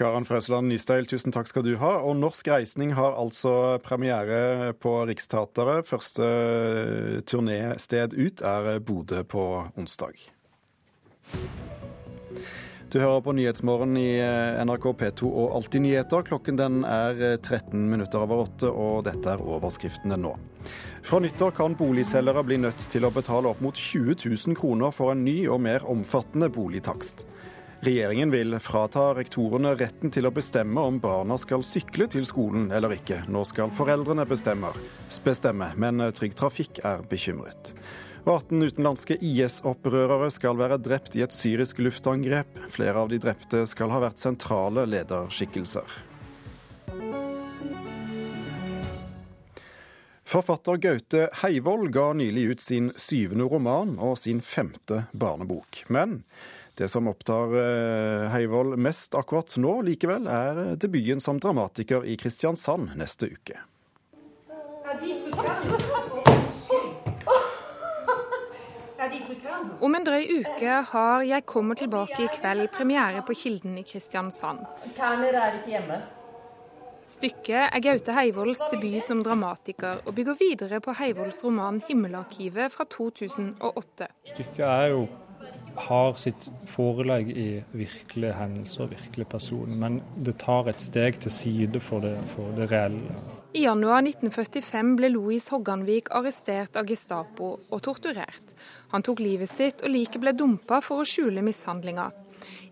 Karen 0.01 0.25
Frøsland 0.25 0.73
Nysteil, 0.73 1.05
tusen 1.05 1.35
takk 1.35 1.51
skal 1.51 1.67
du 1.67 1.75
ha. 1.77 1.99
Og 2.07 2.17
Norsk 2.17 2.49
Reisning 2.49 2.95
har 2.97 3.19
altså 3.21 3.79
premiere 3.85 4.73
på 4.81 4.95
Riksteatret. 5.09 5.85
Første 5.89 6.29
turnésted 7.29 8.17
ut 8.17 8.41
er 8.41 8.79
Bodø 8.81 9.21
på 9.29 9.45
onsdag. 9.77 10.17
Du 12.93 12.99
hører 13.01 13.21
på 13.25 13.33
Nyhetsmorgen 13.33 13.95
i 13.97 14.21
NRK 14.65 14.91
P2 15.01 15.29
og 15.29 15.55
Alltid 15.57 15.85
nyheter. 15.85 16.25
Klokken 16.29 16.59
den 16.61 16.83
er 16.85 17.39
13 17.39 17.77
minutter 17.89 18.25
over 18.25 18.43
åtte, 18.47 18.69
og 18.69 19.07
dette 19.07 19.33
er 19.33 19.45
overskriftene 19.45 20.19
nå. 20.21 20.35
Fra 21.05 21.21
nyttår 21.21 21.55
kan 21.57 21.77
boligselgere 21.77 22.45
bli 22.45 22.61
nødt 22.65 22.85
til 22.93 23.05
å 23.09 23.13
betale 23.13 23.49
opp 23.49 23.61
mot 23.65 23.77
20 23.77 24.17
000 24.25 24.57
kroner 24.61 24.93
for 24.93 25.13
en 25.13 25.25
ny 25.25 25.39
og 25.49 25.63
mer 25.65 25.85
omfattende 25.89 26.49
boligtakst. 26.53 27.25
Regjeringen 27.83 28.31
vil 28.31 28.55
frata 28.63 29.09
rektorene 29.19 29.73
retten 29.75 30.13
til 30.15 30.29
å 30.29 30.31
bestemme 30.31 30.85
om 30.87 31.01
barna 31.03 31.35
skal 31.35 31.65
sykle 31.67 32.07
til 32.07 32.23
skolen 32.23 32.69
eller 32.71 32.95
ikke. 32.95 33.25
Nå 33.27 33.43
skal 33.49 33.73
foreldrene 33.75 34.23
bestemme, 34.31 35.69
men 35.75 36.05
Trygg 36.15 36.37
Trafikk 36.39 36.79
er 36.87 37.03
bekymret. 37.11 37.73
18 38.23 38.63
utenlandske 38.69 39.17
IS-opprørere 39.19 40.31
skal 40.31 40.61
være 40.63 40.79
drept 40.79 41.19
i 41.19 41.25
et 41.27 41.35
syrisk 41.35 41.83
luftangrep. 41.83 42.55
Flere 42.71 43.03
av 43.03 43.11
de 43.11 43.19
drepte 43.19 43.65
skal 43.67 43.91
ha 43.91 43.99
vært 44.07 44.23
sentrale 44.23 44.87
lederskikkelser. 44.87 45.99
Forfatter 50.23 50.79
Gaute 50.87 51.27
Heivold 51.43 51.91
ga 51.93 52.13
nylig 52.15 52.53
ut 52.55 52.63
sin 52.63 52.95
syvende 52.95 53.51
roman 53.51 53.99
og 53.99 54.15
sin 54.23 54.39
femte 54.39 55.09
barnebok. 55.19 55.83
Men 55.91 56.21
det 56.83 56.89
som 56.91 57.09
opptar 57.09 57.53
Heivoll 57.55 58.33
Heivold 58.33 58.79
mest 58.79 59.15
akkurat 59.15 59.55
nå, 59.57 59.81
likevel, 59.87 60.27
er 60.27 60.75
debuten 60.81 61.21
som 61.23 61.39
dramatiker 61.39 62.03
i 62.05 62.17
Kristiansand 62.19 62.97
neste 62.99 63.29
uke. 63.31 63.61
Om 69.83 69.95
en 69.95 70.05
drøy 70.07 70.27
uke 70.43 70.81
har 70.91 71.23
Jeg 71.27 71.47
kommer 71.47 71.79
tilbake 71.79 72.25
i 72.25 72.29
kveld 72.35 72.69
premiere 72.75 73.23
på 73.27 73.35
Kilden 73.35 73.79
i 73.79 73.87
Kristiansand. 73.87 74.67
Terner 74.99 75.39
er 75.39 75.59
ikke 75.61 75.75
hjemme. 75.77 76.03
Stykket 77.13 77.67
er 77.67 77.83
Gaute 77.85 78.15
Heivolds 78.17 78.63
debut 78.73 79.03
som 79.05 79.21
dramatiker, 79.23 80.01
og 80.07 80.15
bygger 80.17 80.39
videre 80.39 80.81
på 80.81 80.95
Heivolds 80.99 81.43
roman 81.45 81.83
'Himmelarkivet' 81.83 82.73
fra 82.73 82.85
2008. 82.85 84.09
Stykket 84.33 84.65
er 84.67 84.87
jo 84.95 85.07
har 85.75 86.19
sitt 86.21 86.49
forelegg 86.69 87.31
i 87.33 87.47
virkelige 87.73 88.35
hendelser 88.37 88.85
og 88.85 88.93
virkelige 88.93 89.31
personer, 89.33 89.77
men 89.79 90.01
det 90.17 90.37
tar 90.43 90.69
et 90.71 90.83
steg 90.83 91.19
til 91.23 91.33
side 91.33 91.81
for 91.81 92.05
det, 92.05 92.15
for 92.35 92.53
det 92.57 92.69
reelle. 92.73 93.17
I 93.57 93.65
januar 93.67 94.01
1945 94.05 94.95
ble 95.01 95.13
Louis 95.13 95.49
Hogganvik 95.53 96.13
arrestert 96.17 96.77
av 96.79 96.89
Gestapo 96.89 97.55
og 97.69 97.83
torturert. 97.85 98.55
Han 98.93 99.05
tok 99.05 99.21
livet 99.25 99.51
sitt, 99.51 99.83
og 99.85 99.93
liket 99.93 100.21
ble 100.23 100.35
dumpa 100.37 100.81
for 100.85 101.03
å 101.03 101.09
skjule 101.09 101.45
mishandlinga. 101.45 102.11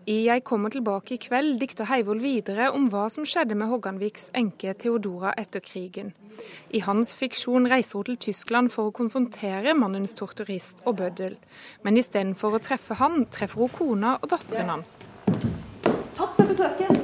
I 0.05 0.25
'Jeg 0.25 0.43
kommer 0.43 0.69
tilbake 0.69 1.13
i 1.13 1.17
kveld' 1.17 1.59
dikter 1.59 1.85
Heivold 1.85 2.21
videre 2.21 2.71
om 2.71 2.89
hva 2.89 3.09
som 3.09 3.25
skjedde 3.25 3.55
med 3.55 3.67
Hogganviks 3.67 4.31
enke 4.33 4.73
Theodora 4.73 5.33
etter 5.37 5.59
krigen. 5.59 6.13
I 6.71 6.79
hans 6.79 7.13
fiksjon 7.15 7.69
reiser 7.69 7.97
hun 7.97 8.03
til 8.03 8.17
Tyskland 8.17 8.71
for 8.71 8.89
å 8.89 8.95
konfrontere 8.95 9.75
mannens 9.77 10.13
torturist 10.13 10.81
og 10.85 10.97
bøddel. 10.97 11.37
Men 11.83 11.97
istedenfor 11.97 12.57
å 12.57 12.63
treffe 12.63 12.97
han, 12.97 13.25
treffer 13.25 13.61
hun 13.61 13.69
kona 13.69 14.17
og 14.21 14.29
datteren 14.29 14.69
hans. 14.69 15.01
Takk 16.15 16.35
for 16.35 16.45
besøket. 16.45 17.01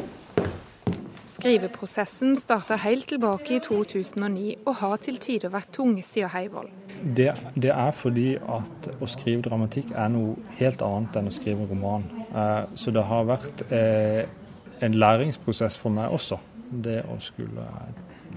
Skriveprosessen 1.37 2.33
starta 2.35 2.79
helt 2.81 3.05
tilbake 3.11 3.59
i 3.59 3.61
2009 3.61 4.55
og 4.65 4.75
har 4.79 4.97
til 5.05 5.19
tider 5.21 5.53
vært 5.53 5.69
tung, 5.75 5.93
sier 6.01 6.31
Heivold. 6.33 6.71
Det, 6.97 7.29
det, 7.53 7.69
er 7.69 7.91
fordi 7.93 8.31
at 8.41 8.87
å 8.97 9.05
skrive 9.05 9.43
dramatikk 9.45 9.91
er 9.93 10.09
noe 10.09 10.33
helt 10.57 10.81
annet 10.81 11.19
enn 11.19 11.29
å 11.29 11.35
skrive 11.35 11.67
roman. 11.69 12.07
Eh, 12.35 12.63
så 12.75 12.91
det 12.91 13.03
har 13.03 13.27
vært 13.27 13.63
eh, 13.71 14.23
en 14.83 14.93
læringsprosess 14.93 15.77
for 15.77 15.93
meg 15.93 16.13
også. 16.13 16.39
Det 16.67 17.01
å 17.07 17.17
skulle 17.23 17.65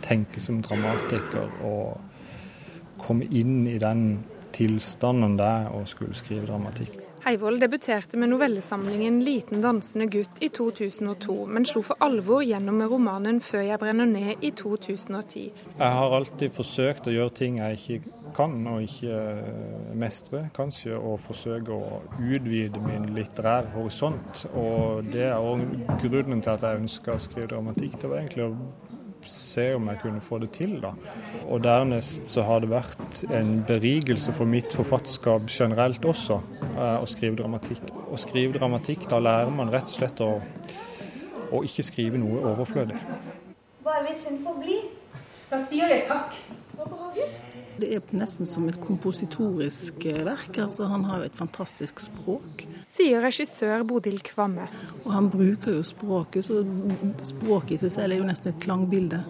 tenke 0.04 0.40
som 0.40 0.60
dramatiker 0.62 1.50
og 1.66 2.00
komme 3.00 3.26
inn 3.26 3.66
i 3.66 3.78
den 3.82 4.20
tilstanden 4.54 5.38
der 5.38 5.70
og 5.74 5.88
skulle 5.88 6.14
skrive 6.14 6.46
dramatikk. 6.46 7.09
Heivold 7.20 7.60
debuterte 7.60 8.16
med 8.16 8.28
novellesamlingen 8.28 9.20
'Liten 9.24 9.60
dansende 9.60 10.06
gutt' 10.06 10.40
i 10.40 10.48
2002, 10.48 11.46
men 11.46 11.66
slo 11.66 11.82
for 11.82 11.96
alvor 12.00 12.40
gjennom 12.40 12.78
med 12.80 12.88
romanen 12.90 13.40
'Før 13.40 13.60
jeg 13.60 13.78
brenner 13.78 14.04
ned' 14.04 14.40
i 14.40 14.50
2010. 14.50 15.52
Jeg 15.78 15.92
har 15.92 16.16
alltid 16.16 16.50
forsøkt 16.50 17.06
å 17.06 17.12
gjøre 17.12 17.34
ting 17.34 17.58
jeg 17.58 17.72
ikke 17.72 18.00
kan 18.34 18.66
og 18.66 18.82
ikke 18.82 19.44
mestre, 19.94 20.48
kanskje, 20.56 20.96
og 20.96 21.20
forsøke 21.20 21.72
å 21.72 22.00
utvide 22.16 22.80
min 22.80 23.14
litterære 23.14 23.74
horisont. 23.74 24.46
Og 24.54 25.04
det 25.12 25.28
er 25.28 25.36
òg 25.36 25.66
grunnen 26.00 26.40
til 26.40 26.50
at 26.50 26.62
jeg 26.62 26.80
ønsker 26.80 27.12
å 27.12 27.20
skrive 27.20 27.52
dramatikk. 27.52 28.00
Det 28.00 28.10
var 28.10 28.22
egentlig 28.22 28.48
å 28.48 28.56
se 29.28 29.66
om 29.74 29.88
jeg 29.90 30.00
kunne 30.02 30.20
få 30.20 30.38
det 30.38 30.50
til. 30.56 30.76
da. 30.82 30.92
Og 31.48 31.62
dernest 31.64 32.28
så 32.28 32.44
har 32.46 32.60
det 32.60 32.70
vært 32.70 33.24
en 33.36 33.64
berigelse 33.66 34.32
for 34.36 34.48
mitt 34.48 34.72
forfatterskap 34.76 35.50
generelt 35.50 36.04
også, 36.04 36.40
eh, 36.76 37.02
å 37.02 37.06
skrive 37.06 37.36
dramatikk. 37.36 37.82
Å 38.10 38.18
skrive 38.18 38.58
dramatikk, 38.58 39.08
da 39.10 39.18
lærer 39.18 39.50
man 39.50 39.70
rett 39.70 39.88
og 39.88 39.96
slett 39.98 40.20
å, 40.20 40.40
å 41.52 41.62
ikke 41.66 41.86
skrive 41.86 42.18
noe 42.18 42.40
overflødig. 42.54 42.98
Bare 43.84 44.06
hvis 44.06 44.24
hun 44.28 44.38
får 44.44 44.58
bli. 44.62 44.80
Da 45.50 45.58
sier 45.58 45.88
jeg 45.90 46.06
takk. 46.06 46.36
Det 47.80 47.94
er 47.96 48.00
nesten 48.12 48.46
som 48.46 48.68
et 48.68 48.80
kompositorisk 48.80 50.04
eh, 50.06 50.24
verk. 50.24 50.58
altså 50.58 50.84
Han 50.90 51.04
har 51.04 51.18
jo 51.18 51.30
et 51.30 51.36
fantastisk 51.36 52.00
språk 52.00 52.66
sier 53.00 53.24
regissør 53.24 53.84
Bodil 53.88 54.20
Kvamme. 54.24 54.68
Og 55.04 55.12
han 55.14 55.30
bruker 55.32 55.78
jo 55.78 55.86
språket, 55.86 56.46
så 56.46 56.62
språket 57.24 57.78
i 57.78 57.80
seg 57.84 57.96
selv 57.96 58.16
er 58.16 58.20
jo 58.20 58.28
nesten 58.28 58.52
et 58.52 58.62
klangbilde. 58.62 59.22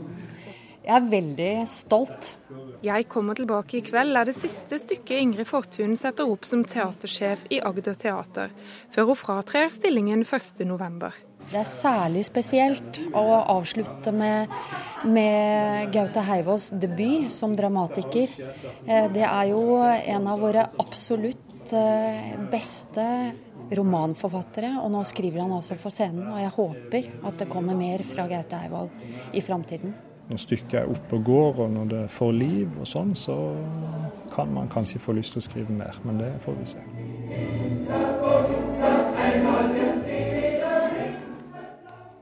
Jeg 0.80 0.96
er 0.96 1.10
veldig 1.12 1.54
stolt. 1.68 2.36
'Jeg 2.80 3.08
kommer 3.12 3.36
tilbake 3.36 3.76
i 3.76 3.82
kveld' 3.84 4.16
er 4.16 4.24
det 4.24 4.34
siste 4.34 4.78
stykket 4.80 5.20
Ingrid 5.20 5.46
Fortun 5.46 5.92
setter 5.96 6.24
opp 6.24 6.46
som 6.48 6.64
teatersjef 6.64 7.42
i 7.52 7.60
Agder 7.60 7.94
Teater, 7.94 8.48
før 8.90 9.10
hun 9.10 9.18
fratrer 9.20 9.68
stillingen 9.68 10.24
1.11. 10.24 11.12
Det 11.50 11.58
er 11.60 11.68
særlig 11.68 12.24
spesielt 12.24 13.02
å 13.12 13.26
avslutte 13.52 14.14
med, 14.14 14.48
med 15.04 15.92
Gaute 15.92 16.24
Heivås' 16.24 16.70
debut 16.72 17.28
som 17.30 17.54
dramatiker. 17.58 18.32
Eh, 18.86 19.06
det 19.12 19.26
er 19.26 19.52
jo 19.52 19.82
en 19.84 20.26
av 20.30 20.40
våre 20.40 20.64
absolutt 20.80 21.74
eh, 21.76 22.34
beste 22.50 23.06
romanforfattere, 23.76 24.76
og 24.82 24.90
nå 24.92 25.02
skriver 25.06 25.44
han 25.44 25.54
også 25.56 25.76
for 25.80 25.94
scenen. 25.94 26.28
Og 26.30 26.38
jeg 26.42 26.54
håper 26.56 27.10
at 27.28 27.42
det 27.42 27.50
kommer 27.50 27.78
mer 27.78 28.04
fra 28.06 28.26
Gaute 28.30 28.58
Eivold 28.64 28.90
i 29.36 29.42
framtiden. 29.44 29.94
Når 30.30 30.38
stykket 30.38 30.76
er 30.78 30.90
oppe 30.90 31.18
og 31.18 31.24
går, 31.26 31.62
og 31.64 31.72
når 31.74 31.86
det 31.90 32.02
får 32.14 32.32
liv 32.36 32.76
og 32.78 32.86
sånn, 32.86 33.16
så 33.18 33.34
kan 34.30 34.52
man 34.54 34.70
kanskje 34.70 35.02
få 35.02 35.16
lyst 35.18 35.34
til 35.34 35.42
å 35.42 35.46
skrive 35.48 35.74
mer. 35.74 35.96
Men 36.06 36.22
det 36.22 36.30
får 36.44 36.58
vi 36.60 36.68
se. 36.70 36.84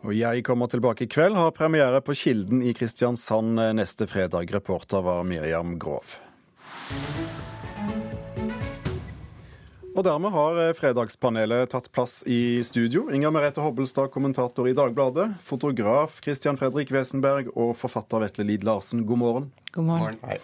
Og 0.09 0.15
Jeg 0.17 0.41
kommer 0.47 0.71
tilbake 0.73 1.05
i 1.05 1.11
kveld 1.11 1.37
har 1.37 1.53
premiere 1.53 2.01
på 2.01 2.15
Kilden 2.17 2.63
i 2.65 2.73
Kristiansand 2.73 3.61
neste 3.77 4.07
fredag. 4.09 4.49
Reporter 4.57 5.05
var 5.05 5.27
Miriam 5.29 5.77
Grov. 5.77 6.17
Og 9.99 10.05
dermed 10.07 10.31
har 10.31 10.59
eh, 10.63 10.75
Fredagspanelet 10.79 11.73
tatt 11.73 11.89
plass 11.91 12.21
i 12.23 12.63
studio. 12.63 13.09
Inger 13.11 13.33
Merete 13.35 13.65
Hobbelstad, 13.65 14.13
kommentator 14.15 14.69
i 14.71 14.75
Dagbladet. 14.79 15.33
Fotograf 15.43 16.21
Christian 16.23 16.59
Fredrik 16.61 16.93
Wesenberg 16.95 17.49
og 17.57 17.73
forfatter 17.81 18.23
Vetle 18.23 18.47
Lid 18.47 18.63
Larsen, 18.63 19.03
god 19.09 19.19
morgen. 19.19 19.49
God 19.75 19.89
morgen. 19.89 20.21
Hei. 20.23 20.39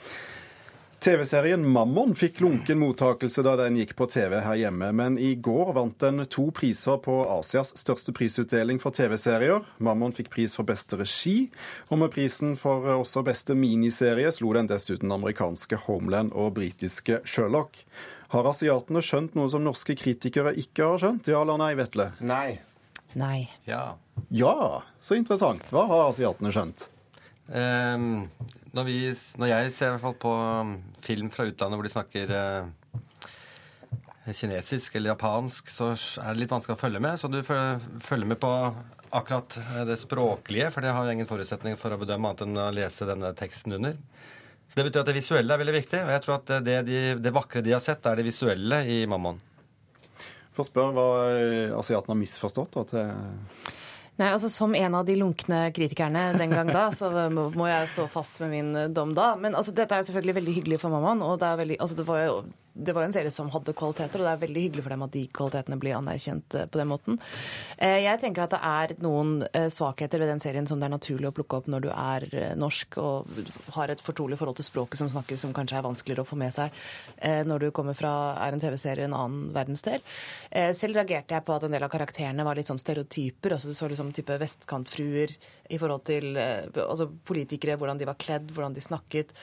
TV-serien 1.05 1.63
Mammon 1.69 2.17
fikk 2.17 2.41
lunken 2.41 2.81
mottakelse 2.81 3.45
da 3.45 3.53
den 3.61 3.77
gikk 3.77 3.93
på 3.95 4.09
TV 4.11 4.39
her 4.41 4.57
hjemme, 4.57 4.89
men 4.97 5.19
i 5.21 5.35
går 5.37 5.75
vant 5.77 5.99
den 6.01 6.25
to 6.33 6.47
priser 6.57 6.97
på 7.05 7.19
Asias 7.29 7.75
største 7.79 8.15
prisutdeling 8.17 8.81
for 8.83 8.97
TV-serier. 8.97 9.63
Mammon 9.85 10.17
fikk 10.17 10.33
pris 10.33 10.57
for 10.57 10.67
beste 10.67 10.99
regi, 10.99 11.37
og 11.93 12.01
med 12.01 12.11
prisen 12.17 12.57
for 12.59 12.89
også 12.97 13.23
beste 13.29 13.55
miniserie 13.55 14.33
slo 14.35 14.51
den 14.57 14.73
dessuten 14.73 15.15
amerikanske 15.15 15.79
Homeland 15.85 16.33
og 16.33 16.57
britiske 16.57 17.21
Sherlock. 17.29 17.85
Har 18.35 18.49
asiatene 18.51 18.99
skjønt 19.05 19.37
noe 19.39 19.51
som 19.53 19.63
norske 19.63 19.95
kritikere 19.95 20.55
ikke 20.59 20.89
har 20.89 20.99
skjønt? 20.99 21.29
Ja 21.31 21.45
eller 21.45 21.61
nei, 21.61 21.75
Vetle? 21.79 22.09
Nei. 22.19 22.57
Nei. 23.15 23.45
Ja. 23.69 23.95
Ja, 24.35 24.83
så 24.99 25.15
interessant. 25.15 25.69
Hva 25.71 25.85
har 25.87 26.09
asiatene 26.09 26.51
skjønt? 26.55 26.89
Um, 27.47 28.25
når, 28.75 28.89
vi, 28.89 28.97
når, 29.39 29.51
jeg 29.53 29.75
ser 29.77 29.87
i 29.87 29.95
hvert 29.95 30.03
fall 30.03 30.17
på 30.19 30.33
um, 30.33 30.73
film 31.05 31.29
fra 31.31 31.47
utlandet 31.47 31.79
hvor 31.79 31.87
de 31.87 31.93
snakker 31.93 32.33
uh, 32.35 33.05
kinesisk 34.33 34.97
eller 34.99 35.13
japansk, 35.13 35.71
så 35.71 35.93
er 35.95 36.33
det 36.33 36.43
litt 36.43 36.55
vanskelig 36.57 36.75
å 36.75 36.83
følge 36.83 37.05
med. 37.07 37.21
Så 37.21 37.31
du 37.31 37.39
følger 37.45 38.27
med 38.27 38.41
på 38.43 38.51
akkurat 39.15 39.61
uh, 39.61 39.83
det 39.87 40.01
språklige, 40.03 40.73
for 40.75 40.83
det 40.83 40.97
har 40.97 41.07
jeg 41.07 41.21
ingen 41.21 41.31
forutsetning 41.31 41.79
for 41.79 41.95
å 41.95 42.01
bedømme 42.03 42.33
annet 42.33 42.49
enn 42.49 42.63
å 42.67 42.71
lese 42.75 43.07
denne 43.07 43.31
teksten 43.39 43.79
under. 43.79 44.01
Så 44.75 44.81
det 44.81 44.89
betyr 44.89 45.05
at 45.05 45.07
det 45.07 45.15
visuelle 45.15 45.55
er 45.55 45.61
veldig 45.61 45.73
viktig, 45.77 45.99
og 46.03 46.09
jeg 46.11 46.23
tror 46.25 46.33
at 46.35 46.49
det, 46.67 46.73
de, 46.89 47.01
det 47.23 47.31
vakre 47.31 47.61
de 47.63 47.71
har 47.71 47.83
sett, 47.83 48.03
er 48.11 48.19
det 48.19 48.25
visuelle 48.27 48.81
i 48.91 49.05
Mammon. 49.07 49.37
Få 50.51 50.65
spørre 50.67 50.91
hva 50.97 51.05
uh, 51.31 51.77
asiatene 51.79 52.11
har 52.11 52.19
misforstått. 52.19 52.75
da 52.75 52.83
til 52.91 53.13
Nei, 54.19 54.33
altså 54.33 54.51
Som 54.51 54.75
en 54.75 54.97
av 54.99 55.07
de 55.07 55.15
lunkne 55.21 55.61
kritikerne 55.75 56.25
den 56.41 56.51
gang 56.51 56.73
da, 56.75 56.89
så 56.91 57.13
må 57.31 57.69
jeg 57.71 57.87
stå 57.93 58.09
fast 58.11 58.43
med 58.43 58.51
min 58.51 58.75
dom 58.99 59.15
da. 59.15 59.37
Men 59.39 59.55
altså, 59.55 59.71
dette 59.71 59.95
er 59.95 60.03
jo 60.03 60.09
selvfølgelig 60.11 60.37
veldig 60.41 60.57
hyggelig 60.59 60.81
for 60.83 60.91
mammaen. 60.91 61.23
og 61.23 61.39
det, 61.39 61.53
er 61.53 61.63
veldig, 61.63 61.79
altså, 61.79 62.01
det 62.03 62.09
var 62.11 62.25
jo 62.25 62.37
det 62.75 62.93
var 62.93 63.05
jo 63.05 63.07
en 63.07 63.15
serie 63.15 63.31
som 63.31 63.51
hadde 63.55 63.73
kvaliteter, 63.77 64.19
og 64.19 64.27
det 64.27 64.33
er 64.33 64.41
veldig 64.43 64.63
hyggelig 64.65 64.83
for 64.83 64.95
dem 64.95 65.05
at 65.07 65.13
de 65.15 65.23
kvalitetene 65.39 65.79
blir 65.79 65.95
anerkjent 65.95 66.57
eh, 66.59 66.67
på 66.67 66.81
den 66.81 66.91
måten. 66.91 67.19
Eh, 67.79 68.01
jeg 68.03 68.21
tenker 68.23 68.45
at 68.45 68.55
det 68.57 68.61
er 68.67 68.95
noen 69.05 69.45
eh, 69.53 69.69
svakheter 69.71 70.23
ved 70.23 70.33
den 70.33 70.43
serien 70.43 70.67
som 70.67 70.83
det 70.83 70.89
er 70.89 70.95
naturlig 70.97 71.31
å 71.31 71.35
plukke 71.37 71.61
opp 71.61 71.71
når 71.71 71.85
du 71.87 71.91
er 71.93 72.27
norsk 72.59 72.99
og 72.99 73.39
har 73.77 73.93
et 73.93 74.03
fortrolig 74.03 74.39
forhold 74.41 74.59
til 74.59 74.67
språket 74.67 75.01
som 75.01 75.11
snakkes, 75.13 75.45
som 75.45 75.55
kanskje 75.55 75.79
er 75.79 75.87
vanskeligere 75.87 76.25
å 76.25 76.29
få 76.29 76.39
med 76.39 76.53
seg 76.55 76.75
når 77.49 77.65
du 77.65 77.67
kommer 77.75 77.97
fra 77.97 78.11
er 78.43 78.55
en 78.55 78.63
TV-serie 78.63 79.07
en 79.07 79.15
annen 79.17 79.51
verdensdel. 79.55 80.03
Selv 80.77 80.99
reagerte 80.99 81.37
jeg 81.37 81.45
på 81.47 81.55
at 81.55 81.67
en 81.67 81.75
del 81.75 81.85
av 81.85 81.93
karakterene 81.93 82.45
var 82.47 82.59
litt 82.59 82.69
sånn 82.69 82.81
stereotyper. 82.81 83.55
altså 83.57 83.71
Du 83.71 83.77
så 83.77 83.89
liksom 83.91 84.13
type 84.15 84.37
vestkantfruer 84.41 85.33
i 85.73 85.81
forhold 85.81 86.05
til 86.09 86.39
altså 86.39 87.09
politikere, 87.27 87.79
hvordan 87.81 88.01
de 88.01 88.09
var 88.09 88.19
kledd, 88.21 88.53
hvordan 88.53 88.77
de 88.77 88.85
snakket 88.85 89.35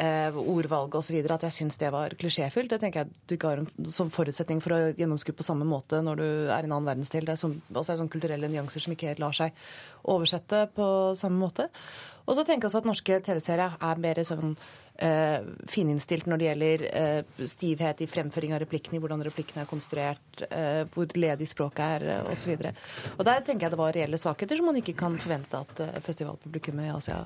ordvalget 0.00 1.00
osv. 1.00 1.18
at 1.20 1.48
jeg 1.48 1.56
syns 1.58 1.80
det 1.80 1.92
var 1.94 2.16
klisjéfylt. 2.20 2.79
Tenker 2.80 3.04
jeg 3.04 3.14
du 3.28 3.36
ikke 3.36 3.52
har 3.52 3.62
en, 3.62 3.70
som 3.92 4.10
forutsetning 4.12 4.62
for 4.64 4.74
å 4.76 4.80
gjennomskue 4.98 5.36
på 5.36 5.46
samme 5.46 5.68
måte 5.68 6.00
når 6.04 6.20
du 6.20 6.26
er 6.26 6.64
i 6.64 6.68
en 6.68 6.74
annen 6.74 6.88
verdensdel. 6.88 7.26
Det 7.28 7.36
er 7.36 7.42
sånn, 7.42 7.58
også 7.70 7.94
er 7.94 8.00
sånn 8.02 8.12
kulturelle 8.12 8.50
nyanser 8.50 8.84
som 8.84 8.94
ikke 8.94 9.12
helt 9.12 9.22
lar 9.22 9.36
seg 9.36 9.56
oversette 10.10 10.66
på 10.76 10.86
samme 11.20 11.40
måte. 11.40 11.68
Og 12.26 12.36
så 12.38 12.44
tenker 12.44 12.66
jeg 12.66 12.70
også 12.70 12.84
at 12.84 12.88
norske 12.88 13.18
TV-serier 13.26 13.76
er 13.90 14.00
mer 14.00 14.20
sånn 14.26 14.54
eh, 15.00 15.40
fininnstilt 15.70 16.28
når 16.30 16.40
det 16.40 16.48
gjelder 16.48 16.84
eh, 16.90 17.46
stivhet 17.48 18.02
i 18.04 18.08
fremføring 18.10 18.54
av 18.54 18.62
replikkene, 18.64 18.98
i 18.98 19.02
hvordan 19.02 19.24
replikkene 19.26 19.64
er 19.64 19.70
konstruert, 19.70 20.44
eh, 20.50 20.82
hvor 20.94 21.10
ledig 21.18 21.48
språket 21.50 21.84
er 21.86 22.08
eh, 22.16 22.32
osv. 22.32 22.54
Der 22.60 23.46
tenker 23.46 23.66
jeg 23.66 23.74
det 23.74 23.80
var 23.80 23.96
reelle 23.96 24.20
svakheter 24.20 24.60
som 24.60 24.70
man 24.70 24.80
ikke 24.80 24.96
kan 24.98 25.18
forvente 25.20 25.64
at 25.64 25.84
eh, 25.86 25.96
festivalpublikummet 26.06 26.90
i 26.90 26.94
Asia 26.94 27.22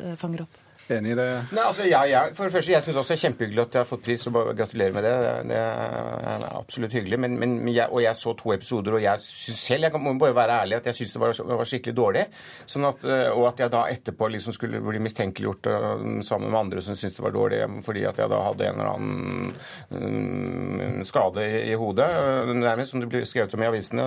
eh, 0.00 0.16
fanger 0.20 0.46
opp. 0.46 0.65
Enig 0.88 1.12
i 1.12 1.18
det? 1.18 1.26
Nei, 1.50 1.62
altså, 1.64 1.82
jeg, 1.82 2.10
jeg, 2.12 2.34
for 2.36 2.46
det 2.46 2.54
første, 2.54 2.70
jeg 2.70 2.84
syns 2.86 2.98
også 3.00 3.12
det 3.12 3.16
er 3.16 3.22
kjempehyggelig 3.24 3.62
at 3.64 3.74
jeg 3.74 3.82
har 3.82 3.88
fått 3.88 4.04
pris, 4.06 4.26
og 4.30 4.36
gratulerer 4.58 4.94
med 4.94 5.06
det. 5.06 5.14
Det 5.50 5.58
er 5.58 6.44
absolutt 6.52 6.94
hyggelig. 6.94 7.18
Men, 7.24 7.34
men 7.40 7.56
jeg, 7.72 7.88
og 7.90 8.04
jeg 8.04 8.18
så 8.20 8.34
to 8.38 8.52
episoder, 8.54 8.94
og 8.94 9.02
jeg 9.02 9.24
syns 9.24 9.62
selv, 9.66 9.88
jeg 9.88 10.02
må 10.04 10.14
bare 10.20 10.36
være 10.36 10.58
ærlig, 10.62 10.78
at 10.78 10.86
jeg 10.90 10.98
syns 11.00 11.16
det 11.16 11.22
var, 11.22 11.34
var, 11.50 11.70
skikkelig 11.72 11.96
dårlig. 11.98 12.24
Sånn 12.70 12.86
at, 12.86 13.06
eh, 13.08 13.30
og 13.32 13.48
at 13.50 13.64
jeg 13.64 13.74
da 13.74 13.82
etterpå 13.96 14.30
liksom 14.36 14.54
skulle 14.54 14.82
bli 14.84 15.02
mistenkeliggjort 15.02 15.70
uh, 15.72 16.06
sammen 16.26 16.52
med 16.52 16.60
andre 16.60 16.84
som 16.84 16.98
syntes 16.98 17.18
det 17.18 17.26
var 17.26 17.34
dårlig, 17.34 17.62
fordi 17.86 18.06
at 18.06 18.22
jeg 18.22 18.30
da 18.30 18.42
hadde 18.46 18.68
en 18.68 18.78
eller 18.78 18.92
annen 18.92 19.54
um, 19.90 20.65
skade 21.04 21.44
i, 21.44 21.62
i 21.72 21.76
hodet, 21.78 22.08
nærmest, 22.54 22.94
som 22.94 23.02
det 23.02 23.10
blir 23.12 23.26
skrevet 23.28 23.54
om 23.54 23.64
i 23.64 23.68
avisene, 23.68 24.06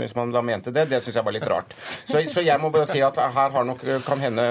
hvis 0.00 0.16
man 0.16 0.32
da 0.34 0.42
mente 0.44 0.72
det. 0.74 0.86
Det 0.90 1.02
syns 1.04 1.20
jeg 1.20 1.26
var 1.26 1.36
litt 1.36 1.48
rart. 1.50 1.76
Så, 2.04 2.22
så, 2.30 2.44
jeg 2.44 2.60
må 2.62 2.70
bare 2.72 2.88
si 2.88 3.02
at 3.04 3.18
her 3.20 3.54
har 3.56 3.66
nok 3.66 3.84
kan 4.06 4.22
hende 4.22 4.46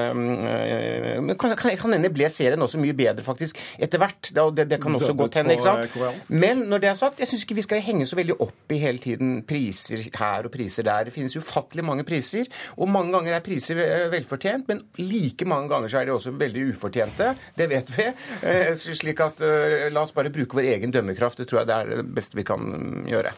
kan, 1.39 1.55
kan 1.57 1.77
kan 1.79 1.95
hende 1.95 2.11
ble 2.13 2.29
serien 2.33 2.61
også 2.61 2.79
mye 2.81 2.95
bedre 2.97 3.25
faktisk 3.25 3.59
etter 3.79 4.01
hvert. 4.01 4.31
Det, 4.35 4.67
det 4.69 4.79
kan 4.81 4.95
også 4.95 5.15
godt 5.17 5.39
hende. 5.39 5.55
ikke 5.55 5.65
sant? 5.65 6.29
Men 6.29 6.65
når 6.69 6.83
det 6.83 6.91
er 6.91 6.97
sagt, 6.99 7.19
jeg 7.21 7.29
syns 7.31 7.45
ikke 7.45 7.59
vi 7.59 7.65
skal 7.65 7.83
henge 7.83 8.07
så 8.09 8.17
veldig 8.19 8.37
opp 8.43 8.75
i 8.75 8.79
hele 8.81 9.01
tiden 9.01 9.39
priser 9.47 10.03
her 10.19 10.47
og 10.47 10.53
priser 10.53 10.87
der. 10.87 11.07
Det 11.07 11.15
finnes 11.15 11.35
ufattelig 11.39 11.85
mange 11.85 12.05
priser, 12.07 12.49
og 12.77 12.89
mange 12.91 13.13
ganger 13.15 13.37
er 13.37 13.45
priser 13.45 13.81
eh, 13.83 14.07
velfortjent, 14.13 14.67
men 14.69 14.83
like 14.99 15.47
mange 15.49 15.71
ganger 15.71 15.91
så 15.91 16.01
er 16.01 16.09
de 16.09 16.15
også 16.15 16.35
veldig 16.39 16.67
ufortjente. 16.73 17.33
Det 17.57 17.69
vet 17.71 17.93
vi. 17.95 18.07
Eh, 18.49 18.73
slik 18.77 19.21
at 19.23 19.41
eh, 19.45 19.87
la 19.93 20.03
oss 20.03 20.13
bare 20.15 20.31
bruke 20.33 20.59
vår 20.59 20.69
egen 20.75 20.93
dømmekraft. 20.93 21.39
Det 21.39 21.47
tror 21.49 21.61
jeg 21.61 21.69
det 21.69 21.77
er 21.77 21.78
det 21.87 22.03
beste 22.15 22.39
vi 22.39 22.45
kan 22.47 22.61
gjøre. 23.07 23.31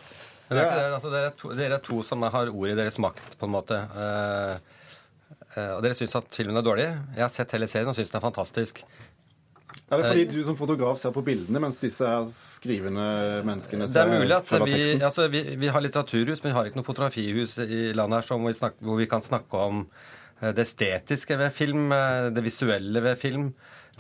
Men 0.50 0.58
det 0.58 0.64
er 0.64 0.68
ikke 0.68 0.82
det, 0.82 0.94
altså, 0.98 1.12
dere, 1.14 1.32
er 1.32 1.38
to, 1.40 1.54
dere 1.56 1.78
er 1.78 1.84
to 1.86 2.02
som 2.04 2.24
har 2.26 2.50
ordet 2.52 2.74
i 2.74 2.80
deres 2.82 3.00
makt, 3.00 3.38
på 3.40 3.48
en 3.48 3.54
måte. 3.54 3.78
Uh, 3.96 4.80
Eh, 5.58 5.72
og 5.76 5.82
dere 5.84 5.98
syns 5.98 6.16
at 6.16 6.30
filmen 6.36 6.60
er 6.60 6.66
dårlig. 6.66 6.90
Jeg 7.18 7.26
har 7.26 7.32
sett 7.34 7.56
hele 7.58 7.68
serien 7.70 7.92
og 7.92 7.98
syns 7.98 8.12
den 8.12 8.22
er 8.22 8.24
fantastisk. 8.24 8.84
Er 9.92 10.00
det 10.00 10.08
fordi 10.08 10.24
eh, 10.24 10.32
du 10.32 10.40
som 10.48 10.56
fotograf 10.60 11.00
ser 11.00 11.14
på 11.16 11.24
bildene, 11.28 11.60
mens 11.64 11.80
disse 11.80 12.08
skrivende 12.32 13.42
menneskene 13.48 13.88
ser 13.88 14.00
Det 14.00 14.04
er 14.06 14.22
mulig 14.22 14.38
at 14.38 14.54
vi, 14.68 14.80
altså, 15.00 15.28
vi, 15.32 15.44
vi, 15.60 15.72
har 15.72 15.84
litteraturhus, 15.84 16.40
men 16.44 16.52
vi 16.52 16.56
har 16.58 16.70
ikke 16.70 16.80
noe 16.80 16.88
fotografihus 16.88 17.58
i 17.66 17.92
landet 17.98 18.24
her 18.24 18.44
vi, 18.46 18.56
snakker, 18.56 18.88
hvor 18.88 19.00
vi 19.00 19.10
kan 19.12 19.24
snakke 19.26 19.68
om 19.72 19.86
det 20.42 20.64
estetiske 20.64 21.38
ved 21.38 21.52
film, 21.54 21.92
det 22.34 22.42
visuelle 22.42 23.04
ved 23.04 23.20
film. 23.22 23.52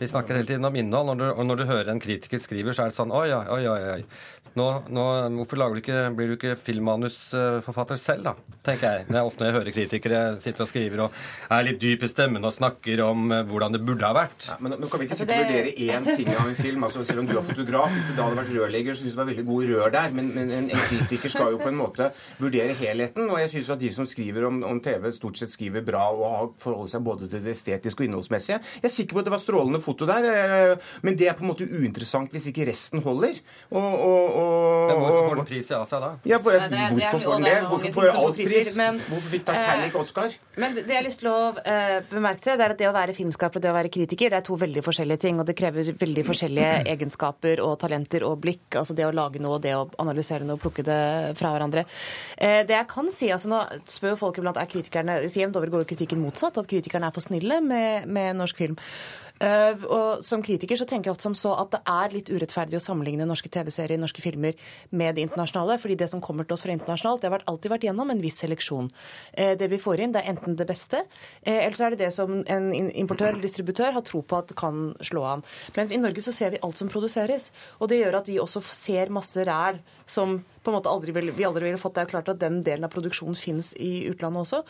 Vi 0.01 0.07
snakker 0.07 0.33
hele 0.33 0.47
tiden 0.49 0.65
om 0.65 0.75
innhold, 0.75 1.11
når 1.11 1.19
du, 1.19 1.25
og 1.29 1.45
når 1.45 1.59
du 1.59 1.63
hører 1.69 1.91
en 1.93 1.99
kritiker 2.01 2.39
skriver, 2.41 2.73
så 2.73 2.87
er 2.87 2.89
det 2.89 2.97
sånn 2.97 3.11
Oi, 3.13 3.27
oi, 3.37 3.65
oi. 3.69 3.81
oi. 3.99 3.99
Nå, 4.57 4.65
nå, 4.89 5.03
hvorfor 5.37 5.61
du 5.61 5.77
ikke, 5.77 5.99
blir 6.17 6.31
du 6.31 6.33
ikke 6.39 6.55
filmmanusforfatter 6.57 7.99
selv, 8.01 8.31
da? 8.31 8.57
tenker 8.65 8.93
jeg. 8.93 9.05
Det 9.07 9.17
er 9.17 9.25
ofte 9.25 9.41
når 9.41 9.47
jeg 9.47 9.55
hører 9.55 9.73
kritikere 9.73 10.17
sitte 10.41 10.61
og 10.65 10.69
skriver 10.69 11.03
og 11.05 11.15
er 11.53 11.63
litt 11.65 11.79
dyp 11.81 12.03
i 12.05 12.09
stemmen 12.11 12.43
og 12.45 12.53
snakker 12.53 13.01
om 13.05 13.31
uh, 13.31 13.39
hvordan 13.47 13.73
det 13.73 13.81
burde 13.85 14.05
ha 14.05 14.13
vært. 14.13 14.49
Ja, 14.51 14.57
men 14.61 14.75
nå 14.77 14.89
kan 14.91 15.01
vi 15.01 15.07
ikke 15.07 15.15
altså, 15.15 15.25
sitte 15.25 15.37
og 15.37 15.47
vurdere 15.47 15.71
én 15.87 16.09
ting 16.19 16.29
av 16.33 16.49
en 16.49 16.57
film. 16.59 16.85
altså 16.85 17.05
Selv 17.07 17.23
om 17.23 17.29
du 17.29 17.33
er 17.37 17.47
fotograf, 17.47 17.93
hvis 17.95 18.09
du 18.09 18.13
da 18.17 18.27
hadde 18.27 18.37
vært 18.41 18.51
rørlegger, 18.57 18.97
så 18.97 19.05
syns 19.05 19.15
du 19.15 19.17
det 19.17 19.21
var 19.21 19.29
veldig 19.31 19.45
god 19.47 19.71
rør 19.71 19.95
der. 19.95 20.13
Men, 20.17 20.29
men 20.35 20.53
en, 20.57 20.69
en, 20.69 20.83
kritiker 20.91 21.33
skal 21.33 21.55
jo 21.55 21.61
på 21.61 21.71
en 21.71 21.79
måte 21.79 22.11
vurdere 22.41 22.75
helheten. 22.81 23.31
Og 23.31 23.41
jeg 23.41 23.53
syns 23.55 23.71
at 23.77 23.81
de 23.81 23.93
som 23.95 24.09
skriver 24.09 24.45
om, 24.49 24.61
om, 24.67 24.81
TV, 24.81 25.09
stort 25.15 25.41
sett 25.41 25.53
skriver 25.53 25.85
bra 25.85 26.03
og 26.11 26.53
forholder 26.61 26.93
seg 26.93 27.05
både 27.05 27.31
til 27.31 27.45
det 27.45 27.55
estetiske 27.55 28.03
og 28.03 28.09
innholdsmessige. 28.09 28.61
Jeg 28.81 28.89
er 28.91 28.93
sikker 28.93 29.17
på 29.17 29.23
at 29.23 29.29
det 29.29 29.35
var 29.37 29.41
strålende 29.41 29.81
foto 29.81 29.90
der, 29.99 30.25
uh, 30.27 30.91
men 31.05 31.17
det 31.19 31.27
er 31.29 31.35
på 31.37 31.43
en 31.45 31.51
måte 31.51 31.67
uinteressant 31.67 32.31
hvis 32.33 32.47
ikke 32.51 32.65
resten 32.69 33.03
holder. 33.03 33.39
Og, 33.69 33.77
og, 33.81 34.37
og, 34.41 34.91
men 34.91 35.01
hvorfor 35.01 35.27
får 35.29 35.39
den 35.41 35.49
pris 35.51 35.71
i 35.71 35.75
Asia 35.77 35.99
da? 36.01 36.11
Ja, 36.27 36.39
for, 36.43 36.57
Nei, 36.57 36.69
det, 36.71 36.87
hvorfor 36.95 37.23
får 37.25 37.35
den 37.35 37.47
det? 37.47 37.55
Hvorfor 37.71 37.95
får 37.97 38.09
alt 38.21 38.39
pris? 38.39 38.71
Men, 38.79 39.01
hvorfor 39.07 39.33
fikk 39.35 39.45
Titanic 39.49 39.95
uh, 39.95 40.01
Oscar? 40.01 40.37
Men 40.61 40.77
det 40.77 40.85
jeg 40.87 40.99
har 40.99 41.07
lyst 41.07 41.23
til 41.23 41.31
å 41.31 41.37
uh, 41.57 41.97
bemerke 42.11 42.45
til, 42.45 42.57
det 42.59 42.67
er 42.67 42.75
at 42.75 42.81
det 42.81 42.89
å 42.89 42.95
være 42.95 43.17
filmskaper 43.17 43.61
og 43.61 43.65
det 43.65 43.71
å 43.71 43.77
være 43.77 43.93
kritiker, 43.93 44.33
det 44.33 44.41
er 44.41 44.47
to 44.47 44.59
veldig 44.61 44.85
forskjellige 44.87 45.23
ting. 45.25 45.41
Og 45.41 45.49
det 45.49 45.57
krever 45.59 45.91
veldig 46.01 46.25
forskjellige 46.31 46.71
egenskaper 46.95 47.63
og 47.65 47.77
talenter 47.83 48.25
og 48.27 48.37
blikk. 48.43 48.65
Altså 48.81 48.97
det 48.97 49.07
å 49.07 49.13
lage 49.15 49.43
noe, 49.43 49.59
og 49.59 49.65
det 49.65 49.75
å 49.77 49.85
analysere 50.03 50.47
noe, 50.47 50.59
og 50.59 50.63
plukke 50.63 50.85
det 50.87 51.01
fra 51.39 51.53
hverandre. 51.55 51.85
Uh, 52.37 52.61
det 52.67 52.77
jeg 52.77 52.89
kan 52.91 53.11
si, 53.13 53.31
altså 53.33 53.51
nå 53.51 53.61
spør 53.89 54.15
jo 54.15 54.21
folk 54.25 54.41
iblant 54.41 54.59
er 54.59 54.69
kritikerne 54.71 55.19
Jevnt 55.41 55.57
over 55.57 55.71
går 55.73 55.83
jo 55.83 55.89
kritikken 55.93 56.21
motsatt, 56.21 56.59
at 56.61 56.69
kritikerne 56.69 57.09
er 57.09 57.15
for 57.15 57.23
snille 57.23 57.61
med, 57.65 58.07
med 58.11 58.37
norsk 58.37 58.57
film. 58.61 58.77
Uh, 59.41 59.85
og 59.89 60.21
Som 60.25 60.43
kritiker 60.45 60.77
så 60.77 60.85
tenker 60.85 61.09
jeg 61.09 61.15
ofte 61.15 61.25
som 61.25 61.35
så 61.37 61.55
at 61.57 61.71
det 61.73 61.81
er 61.89 62.13
litt 62.13 62.29
urettferdig 62.29 62.77
å 62.77 62.83
sammenligne 62.83 63.25
norske 63.25 63.49
TV-serier, 63.49 63.97
norske 63.97 64.21
filmer 64.21 64.57
med 64.89 65.17
det 65.17 65.25
internasjonale. 65.25 65.79
fordi 65.81 65.97
det 65.97 66.09
som 66.11 66.21
kommer 66.21 66.45
til 66.45 66.53
oss 66.53 66.65
fra 66.65 66.73
internasjonalt, 66.75 67.21
det 67.21 67.31
har 67.31 67.45
alltid 67.49 67.71
vært 67.71 67.87
gjennom 67.87 68.11
en 68.11 68.21
viss 68.21 68.37
seleksjon. 68.43 68.91
Uh, 69.37 69.53
det 69.57 69.69
vi 69.71 69.81
får 69.81 70.03
inn, 70.03 70.13
det 70.13 70.21
er 70.21 70.33
enten 70.35 70.55
det 70.55 70.67
beste, 70.69 71.01
uh, 71.01 71.57
eller 71.57 71.77
så 71.77 71.85
er 71.87 71.95
det 71.95 72.03
det 72.05 72.11
som 72.13 72.43
en 72.45 72.69
importør 72.73 73.31
eller 73.31 73.45
distributør 73.45 73.95
har 73.97 74.05
tro 74.05 74.21
på 74.21 74.37
at 74.37 74.53
kan 74.57 74.91
slå 75.01 75.23
an. 75.25 75.45
Mens 75.77 75.93
i 75.95 76.01
Norge 76.01 76.21
så 76.21 76.33
ser 76.35 76.53
vi 76.53 76.61
alt 76.61 76.77
som 76.77 76.91
produseres. 76.91 77.49
Og 77.79 77.89
det 77.89 78.01
gjør 78.01 78.19
at 78.21 78.29
vi 78.29 78.39
også 78.39 78.61
ser 78.61 79.09
masse 79.09 79.41
ræl 79.47 79.81
som 80.05 80.41
på 80.61 80.69
en 80.69 80.77
måte 80.77 80.91
aldri 80.91 81.15
vil, 81.15 81.31
vi 81.33 81.47
aldri 81.47 81.65
ville 81.65 81.81
fått. 81.81 81.95
Det 81.97 82.05
er 82.05 82.11
klart 82.11 82.29
at 82.29 82.41
den 82.41 82.61
delen 82.67 82.85
av 82.85 82.93
produksjonen 82.93 83.37
finnes 83.37 83.73
i 83.79 84.05
utlandet 84.11 84.45
også. 84.45 84.61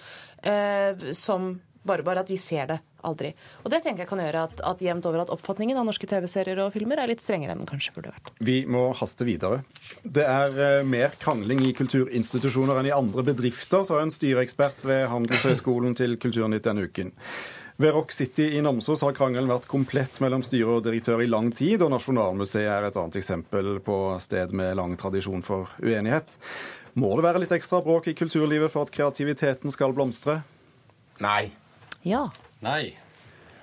som 1.18 1.60
bare, 1.88 2.04
bare 2.06 2.24
at 2.24 2.30
vi 2.30 2.38
ser 2.42 2.68
det 2.70 2.78
aldri. 3.08 3.32
Og 3.64 3.72
det 3.74 3.82
tenker 3.84 4.04
jeg 4.04 4.12
kan 4.12 4.22
gjøre 4.22 4.44
at, 4.50 4.60
at 4.68 4.82
jevnt 4.86 5.08
over 5.10 5.24
at 5.24 5.32
oppfatningen 5.34 5.80
av 5.80 5.88
norske 5.88 6.08
TV-serier 6.10 6.60
og 6.62 6.74
filmer 6.76 7.02
er 7.02 7.10
litt 7.10 7.24
strengere 7.24 7.56
enn 7.56 7.64
den 7.64 7.70
kanskje 7.70 7.96
burde 7.96 8.14
vært. 8.14 8.34
Vi 8.44 8.60
må 8.70 8.90
haste 8.98 9.26
videre. 9.28 9.62
Det 10.04 10.26
er 10.28 10.54
uh, 10.58 10.84
mer 10.88 11.16
krangling 11.22 11.64
i 11.66 11.74
kulturinstitusjoner 11.78 12.82
enn 12.82 12.92
i 12.92 12.96
andre 12.96 13.26
bedrifter, 13.32 13.86
sa 13.88 14.02
en 14.02 14.14
styreekspert 14.14 14.86
ved 14.86 15.08
Handelshøyskolen 15.12 15.98
til 15.98 16.20
Kulturnytt 16.22 16.68
denne 16.68 16.86
uken. 16.86 17.16
Ved 17.82 17.96
Rock 17.96 18.12
City 18.14 18.52
i 18.58 18.60
Namsos 18.62 19.02
har 19.02 19.16
krangelen 19.18 19.50
vært 19.50 19.66
komplett 19.70 20.20
mellom 20.22 20.44
styre 20.46 20.76
og 20.78 20.84
direktør 20.86 21.24
i 21.24 21.30
lang 21.30 21.50
tid, 21.56 21.82
og 21.82 21.90
Nasjonalmuseet 21.96 22.70
er 22.70 22.86
et 22.86 23.00
annet 23.00 23.18
eksempel 23.18 23.80
på 23.82 23.96
sted 24.22 24.54
med 24.54 24.76
lang 24.78 24.94
tradisjon 25.02 25.42
for 25.46 25.72
uenighet. 25.82 26.38
Må 27.02 27.10
det 27.16 27.26
være 27.26 27.42
litt 27.42 27.56
ekstra 27.56 27.80
bråk 27.82 28.12
i 28.12 28.16
kulturlivet 28.20 28.70
for 28.70 28.86
at 28.86 28.94
kreativiteten 28.94 29.74
skal 29.74 29.96
blomstre? 29.98 30.42
Nei. 31.24 31.50
Ja. 32.08 32.28
Nei. 32.66 32.94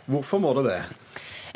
Hvorfor 0.09 0.40
må 0.42 0.55
det 0.59 0.68
det? 0.70 0.81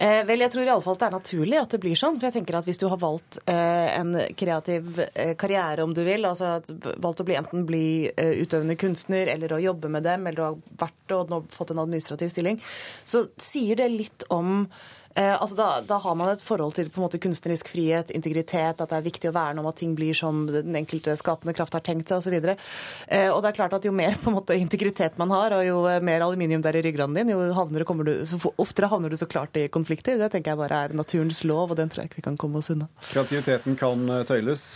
Eh, 0.02 0.22
vel, 0.26 0.40
jeg 0.42 0.50
tror 0.50 0.64
i 0.64 0.70
alle 0.72 0.82
fall 0.82 0.96
det 0.98 1.06
er 1.06 1.14
naturlig 1.14 1.58
at 1.60 1.74
det 1.74 1.80
blir 1.82 1.98
sånn. 1.98 2.16
For 2.18 2.28
jeg 2.28 2.36
tenker 2.38 2.56
at 2.58 2.66
hvis 2.68 2.80
du 2.80 2.86
har 2.90 3.00
valgt 3.00 3.38
eh, 3.50 3.92
en 3.98 4.16
kreativ 4.38 4.98
eh, 5.04 5.34
karriere, 5.38 5.84
om 5.84 5.92
du 5.94 6.02
vil, 6.06 6.26
altså 6.26 6.56
at, 6.58 6.72
valgt 7.02 7.22
å 7.22 7.26
bli 7.28 7.36
enten 7.38 7.66
bli 7.68 7.84
eh, 8.10 8.32
utøvende 8.42 8.78
kunstner 8.80 9.30
eller 9.32 9.54
å 9.54 9.60
jobbe 9.62 9.92
med 9.92 10.06
dem, 10.08 10.26
eller 10.26 10.40
du 10.40 10.46
har 10.46 10.82
vært 10.86 11.14
og 11.16 11.30
nå 11.32 11.42
fått 11.54 11.74
en 11.74 11.84
administrativ 11.84 12.32
stilling, 12.34 12.58
så 13.04 13.26
sier 13.40 13.78
det 13.78 13.92
litt 13.92 14.26
om 14.32 14.66
Eh, 15.14 15.42
altså 15.42 15.56
da, 15.56 15.66
da, 15.84 15.98
har 16.00 16.14
man 16.16 16.30
et 16.32 16.42
forhold 16.44 16.76
til 16.76 16.88
på 16.92 17.00
en 17.00 17.04
måte 17.04 17.20
kunstnerisk 17.20 17.68
frihet, 17.72 18.12
integritet, 18.16 18.80
at 18.80 18.88
det 18.88 18.96
er 18.96 19.04
viktig 19.04 19.28
å 19.28 19.34
verne 19.36 19.60
om 19.60 19.68
at 19.68 19.76
ting 19.80 19.92
blir 19.98 20.16
som 20.16 20.46
den 20.48 20.76
enkelte 20.78 21.14
skapende 21.20 21.54
kraft 21.56 21.76
har 21.76 21.84
tenkt 21.84 22.08
seg 22.08 22.22
osv. 22.22 22.36
Og, 22.38 22.46
så 22.48 23.10
eh, 23.18 23.28
og 23.28 23.42
det 23.44 23.52
er 23.52 23.58
klart 23.58 23.76
at 23.76 23.88
jo 23.88 23.92
mer 23.96 24.16
på 24.20 24.30
en 24.32 24.38
måte 24.38 24.56
integritet 24.56 25.18
man 25.20 25.34
har, 25.34 25.56
og 25.58 25.66
jo 25.66 25.82
mer 26.04 26.24
aluminium 26.24 26.64
der 26.64 26.80
i 26.80 26.84
ryggraden 26.86 27.18
din, 27.18 27.34
jo 27.34 27.44
havner, 27.56 27.84
du, 28.08 28.14
så 28.28 28.40
oftere 28.56 28.88
havner 28.92 29.12
du 29.12 29.18
så 29.20 29.28
klart 29.28 29.56
i 29.60 29.66
konflikter. 29.72 30.16
Det 30.20 30.32
tenker 30.32 30.54
jeg 30.54 30.62
bare 30.62 30.80
er 30.86 30.96
naturens 30.96 31.42
lov, 31.48 31.74
og 31.74 31.80
den 31.80 31.92
tror 31.92 32.04
jeg 32.04 32.12
ikke 32.12 32.22
vi 32.22 32.28
kan 32.30 32.40
komme 32.40 32.62
oss 32.62 32.72
unna. 32.72 32.88
Kreativiteten 33.12 33.76
kan 33.80 34.08
eh, 34.08 34.24
tøyles? 34.28 34.66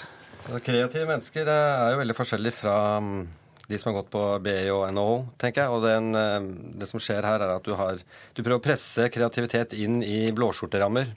Kreative 0.62 1.08
mennesker 1.08 1.48
er 1.50 1.94
jo 1.94 1.98
veldig 1.98 2.14
forskjellig 2.14 2.52
fra 2.54 2.76
mm, 3.02 3.22
de 3.66 3.78
som 3.78 3.90
har 3.90 4.02
gått 4.02 4.10
på 4.14 4.22
BI 4.44 4.68
og 4.70 4.86
NHO, 4.94 5.14
tenker 5.42 5.64
jeg. 5.64 5.74
Og 5.74 5.82
den, 5.82 6.14
eh, 6.14 6.48
det 6.80 6.88
som 6.90 7.02
skjer 7.02 7.26
her, 7.26 7.42
er 7.42 7.56
at 7.56 7.66
du 7.66 7.74
har 7.74 7.98
Du 8.34 8.42
prøver 8.42 8.60
å 8.60 8.62
presse 8.62 9.08
kreativitet 9.10 9.72
inn 9.74 10.02
i 10.02 10.30
blåskjorterammer. 10.32 11.14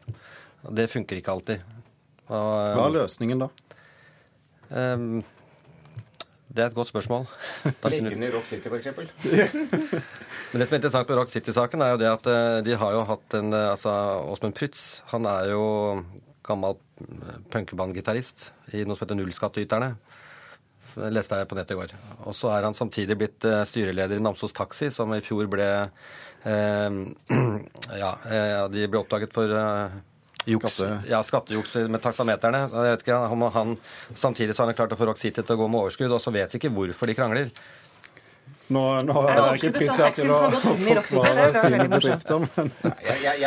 Og 0.66 0.76
det 0.76 0.90
funker 0.90 1.20
ikke 1.20 1.32
alltid. 1.32 1.62
Og, 2.30 2.76
Hva 2.78 2.88
er 2.88 2.96
løsningen 2.96 3.40
da? 3.40 3.50
Um, 4.70 5.24
det 6.50 6.64
er 6.64 6.68
et 6.70 6.76
godt 6.76 6.90
spørsmål. 6.90 7.28
Liggende 7.90 8.28
i 8.28 8.32
Rock 8.34 8.46
City, 8.46 8.70
f.eks.? 8.70 8.88
Men 10.52 10.62
det 10.62 10.68
som 10.68 10.74
er 10.74 10.80
interessant 10.82 11.10
med 11.10 11.18
Rock 11.18 11.30
City-saken, 11.30 11.82
er 11.82 11.94
jo 11.94 12.02
det 12.02 12.10
at 12.10 12.30
eh, 12.30 12.62
de 12.66 12.78
har 12.78 12.94
jo 12.94 13.06
hatt 13.06 13.38
en 13.38 13.54
Altså, 13.54 13.94
Åsmund 14.30 14.58
Prytz, 14.58 15.04
han 15.14 15.26
er 15.30 15.52
jo 15.54 15.66
gammel 16.46 16.80
punkebandgitarist 17.54 18.52
i 18.74 18.82
noe 18.82 18.98
som 18.98 19.06
heter 19.06 19.20
Nullskattyterne 19.20 19.94
leste 21.14 21.38
jeg 21.40 21.50
på 21.50 21.58
nettet 21.58 21.76
i 21.76 21.80
går. 21.80 21.94
Og 22.26 22.36
så 22.38 22.52
er 22.56 22.68
han 22.68 22.78
samtidig 22.78 23.18
blitt 23.20 23.46
eh, 23.48 23.64
styreleder 23.68 24.20
i 24.20 24.24
Namsos 24.24 24.56
Taxi, 24.56 24.90
som 24.94 25.14
i 25.16 25.22
fjor 25.24 25.50
ble 25.52 25.70
eh, 25.70 27.00
Ja, 28.04 28.14
eh, 28.30 28.62
de 28.74 28.88
ble 28.88 29.02
oppdaget 29.02 29.36
for 29.36 29.52
eh, 29.52 29.98
juks, 30.50 30.78
Skatte. 30.78 31.02
ja, 31.10 31.22
skattejuks 31.26 31.76
med 31.92 32.02
taksameterne. 32.04 32.66
Jeg 32.68 32.96
vet 32.96 33.06
ikke 33.06 33.20
han, 33.32 33.46
han, 33.56 33.76
Samtidig 34.14 34.56
så 34.56 34.64
har 34.64 34.72
han 34.72 34.80
klart 34.80 34.96
å 34.96 35.00
få 35.00 35.10
Rock 35.12 35.22
City 35.22 35.44
til 35.44 35.58
å 35.58 35.62
gå 35.64 35.68
med 35.70 35.84
overskudd, 35.84 36.16
og 36.16 36.24
så 36.24 36.34
vet 36.36 36.54
vi 36.54 36.62
ikke 36.62 36.74
hvorfor 36.76 37.10
de 37.10 37.18
krangler. 37.18 37.54
Nå, 38.70 38.82
nå 39.02 39.22
er 39.26 39.40
det 39.40 39.46
ikke 39.58 39.80
pizza 39.82 40.08
til 40.14 40.30
å 40.30 40.36
forsvare 40.54 41.46
sine 41.56 41.86
bedrifter, 41.90 42.44
men 42.44 42.68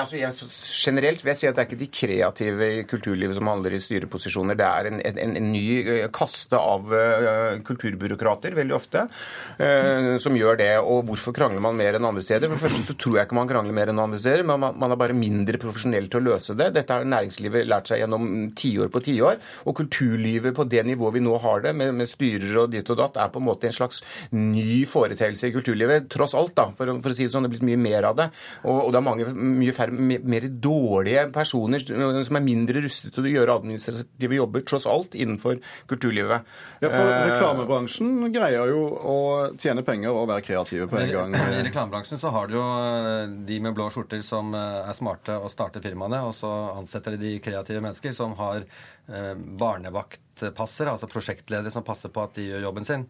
altså, 0.03 0.49
Generelt 0.83 1.23
vil 1.23 1.31
jeg 1.31 1.39
si 1.39 1.47
at 1.47 1.55
det 1.55 1.63
er 1.63 1.69
ikke 1.69 1.79
de 1.79 1.89
kreative 1.95 2.67
i 2.67 2.81
kulturlivet 2.91 3.39
som 3.39 3.51
handler 3.53 3.77
i 3.77 3.79
styreposisjoner. 3.83 4.59
Det 4.59 4.67
er 4.67 4.89
en, 4.91 4.99
en, 5.13 5.37
en 5.39 5.47
ny 5.53 5.63
eh, 5.79 6.09
kaste 6.15 6.59
av 6.59 6.91
uh, 6.91 7.61
kulturbyråkrater, 7.63 8.57
veldig 8.59 8.75
ofte, 8.75 9.05
uh, 9.61 10.17
som 10.23 10.39
gjør 10.39 10.59
det. 10.59 10.73
Og 10.83 11.05
hvorfor 11.07 11.37
krangler 11.37 11.63
man 11.63 11.79
mer 11.79 12.01
enn 12.01 12.11
andre 12.11 12.25
steder? 12.27 12.51
For 12.51 12.59
det 12.59 12.65
første 12.67 12.89
så 12.91 12.99
tror 12.99 13.21
jeg 13.21 13.31
ikke 13.31 13.39
man 13.39 13.53
krangler 13.53 13.79
mer 13.79 13.95
enn 13.95 14.03
andre 14.03 14.21
steder, 14.25 14.43
men 14.49 14.59
man, 14.65 14.75
man 14.83 14.97
er 14.97 15.01
bare 15.05 15.19
mindre 15.19 15.63
profesjonell 15.63 16.11
til 16.11 16.19
å 16.19 16.33
løse 16.33 16.59
det. 16.59 16.73
Dette 16.81 16.99
har 16.99 17.07
næringslivet 17.07 17.71
lært 17.71 17.93
seg 17.93 18.03
gjennom 18.03 18.27
tiår 18.59 18.91
på 18.91 19.05
tiår. 19.07 19.39
Og 19.71 19.79
kulturlivet 19.85 20.59
på 20.59 20.67
det 20.67 20.83
nivået 20.91 21.21
vi 21.21 21.25
nå 21.29 21.39
har 21.47 21.63
det, 21.69 21.77
med, 21.79 21.95
med 22.03 22.11
styrer 22.11 22.65
og 22.65 22.75
ditt 22.75 22.91
og 22.91 22.99
datt, 23.05 23.23
er 23.23 23.31
på 23.31 23.39
en 23.39 23.49
måte 23.53 23.71
en 23.71 23.79
slags 23.79 24.03
ny 24.35 24.83
forestilling 24.91 25.12
foreteelse 25.12 25.48
i 25.48 25.55
kulturlivet. 25.55 26.09
Tross 26.12 26.35
alt, 26.38 26.55
da, 26.59 26.68
for, 26.77 26.90
for, 27.03 27.12
å 27.12 27.16
si 27.16 27.27
det 27.27 27.35
sånn. 27.35 27.46
Det 27.46 27.53
er 27.53 27.55
blitt 27.57 27.68
mye 27.68 27.81
mer 27.81 28.09
av 28.09 28.18
det. 28.18 28.29
Og, 28.64 28.87
og 28.87 28.92
det 28.92 29.01
er 29.01 29.07
mange 29.07 29.29
mye 29.33 29.75
færre, 29.77 29.94
mer 29.94 30.48
dårlige 30.64 31.27
personer 31.35 31.85
som 31.85 32.38
er 32.38 32.44
mindre 32.44 32.83
rustet 32.85 33.12
til 33.14 33.29
å 33.29 33.33
gjøre 33.33 33.57
administrative 33.61 34.38
jobber, 34.38 34.64
tross 34.68 34.87
alt, 34.90 35.16
innenfor 35.18 35.61
kulturlivet. 35.90 36.48
Ja, 36.83 36.90
for 36.90 37.07
eh, 37.07 37.25
reklamebransjen 37.33 38.33
greier 38.35 38.72
jo 38.72 38.85
å 38.88 39.18
tjene 39.61 39.85
penger 39.87 40.14
og 40.14 40.31
være 40.31 40.46
kreative 40.46 40.88
på 40.90 41.01
en 41.01 41.12
gang. 41.12 41.37
I 41.37 41.64
reklamebransjen 41.68 42.20
så 42.22 42.33
har 42.35 42.51
du 42.51 42.59
jo 42.59 42.64
eh, 42.64 43.37
de 43.48 43.61
med 43.64 43.77
blå 43.77 43.88
skjorter 43.92 44.25
som 44.27 44.55
eh, 44.57 44.81
er 44.87 44.98
smarte 44.98 45.38
og 45.38 45.53
starter 45.53 45.85
firmaene, 45.85 46.22
og 46.27 46.35
så 46.37 46.51
ansetter 46.77 47.16
de 47.16 47.22
de 47.22 47.37
kreative 47.42 47.83
mennesker 47.85 48.14
som 48.16 48.35
har 48.40 48.64
barnevaktpassere, 49.59 50.92
altså 50.92 51.09
prosjektledere 51.11 51.72
som 51.75 51.83
passer 51.85 52.11
på 52.14 52.22
at 52.22 52.37
de 52.38 52.44
gjør 52.46 52.68
jobben 52.68 52.87
sin 52.87 53.03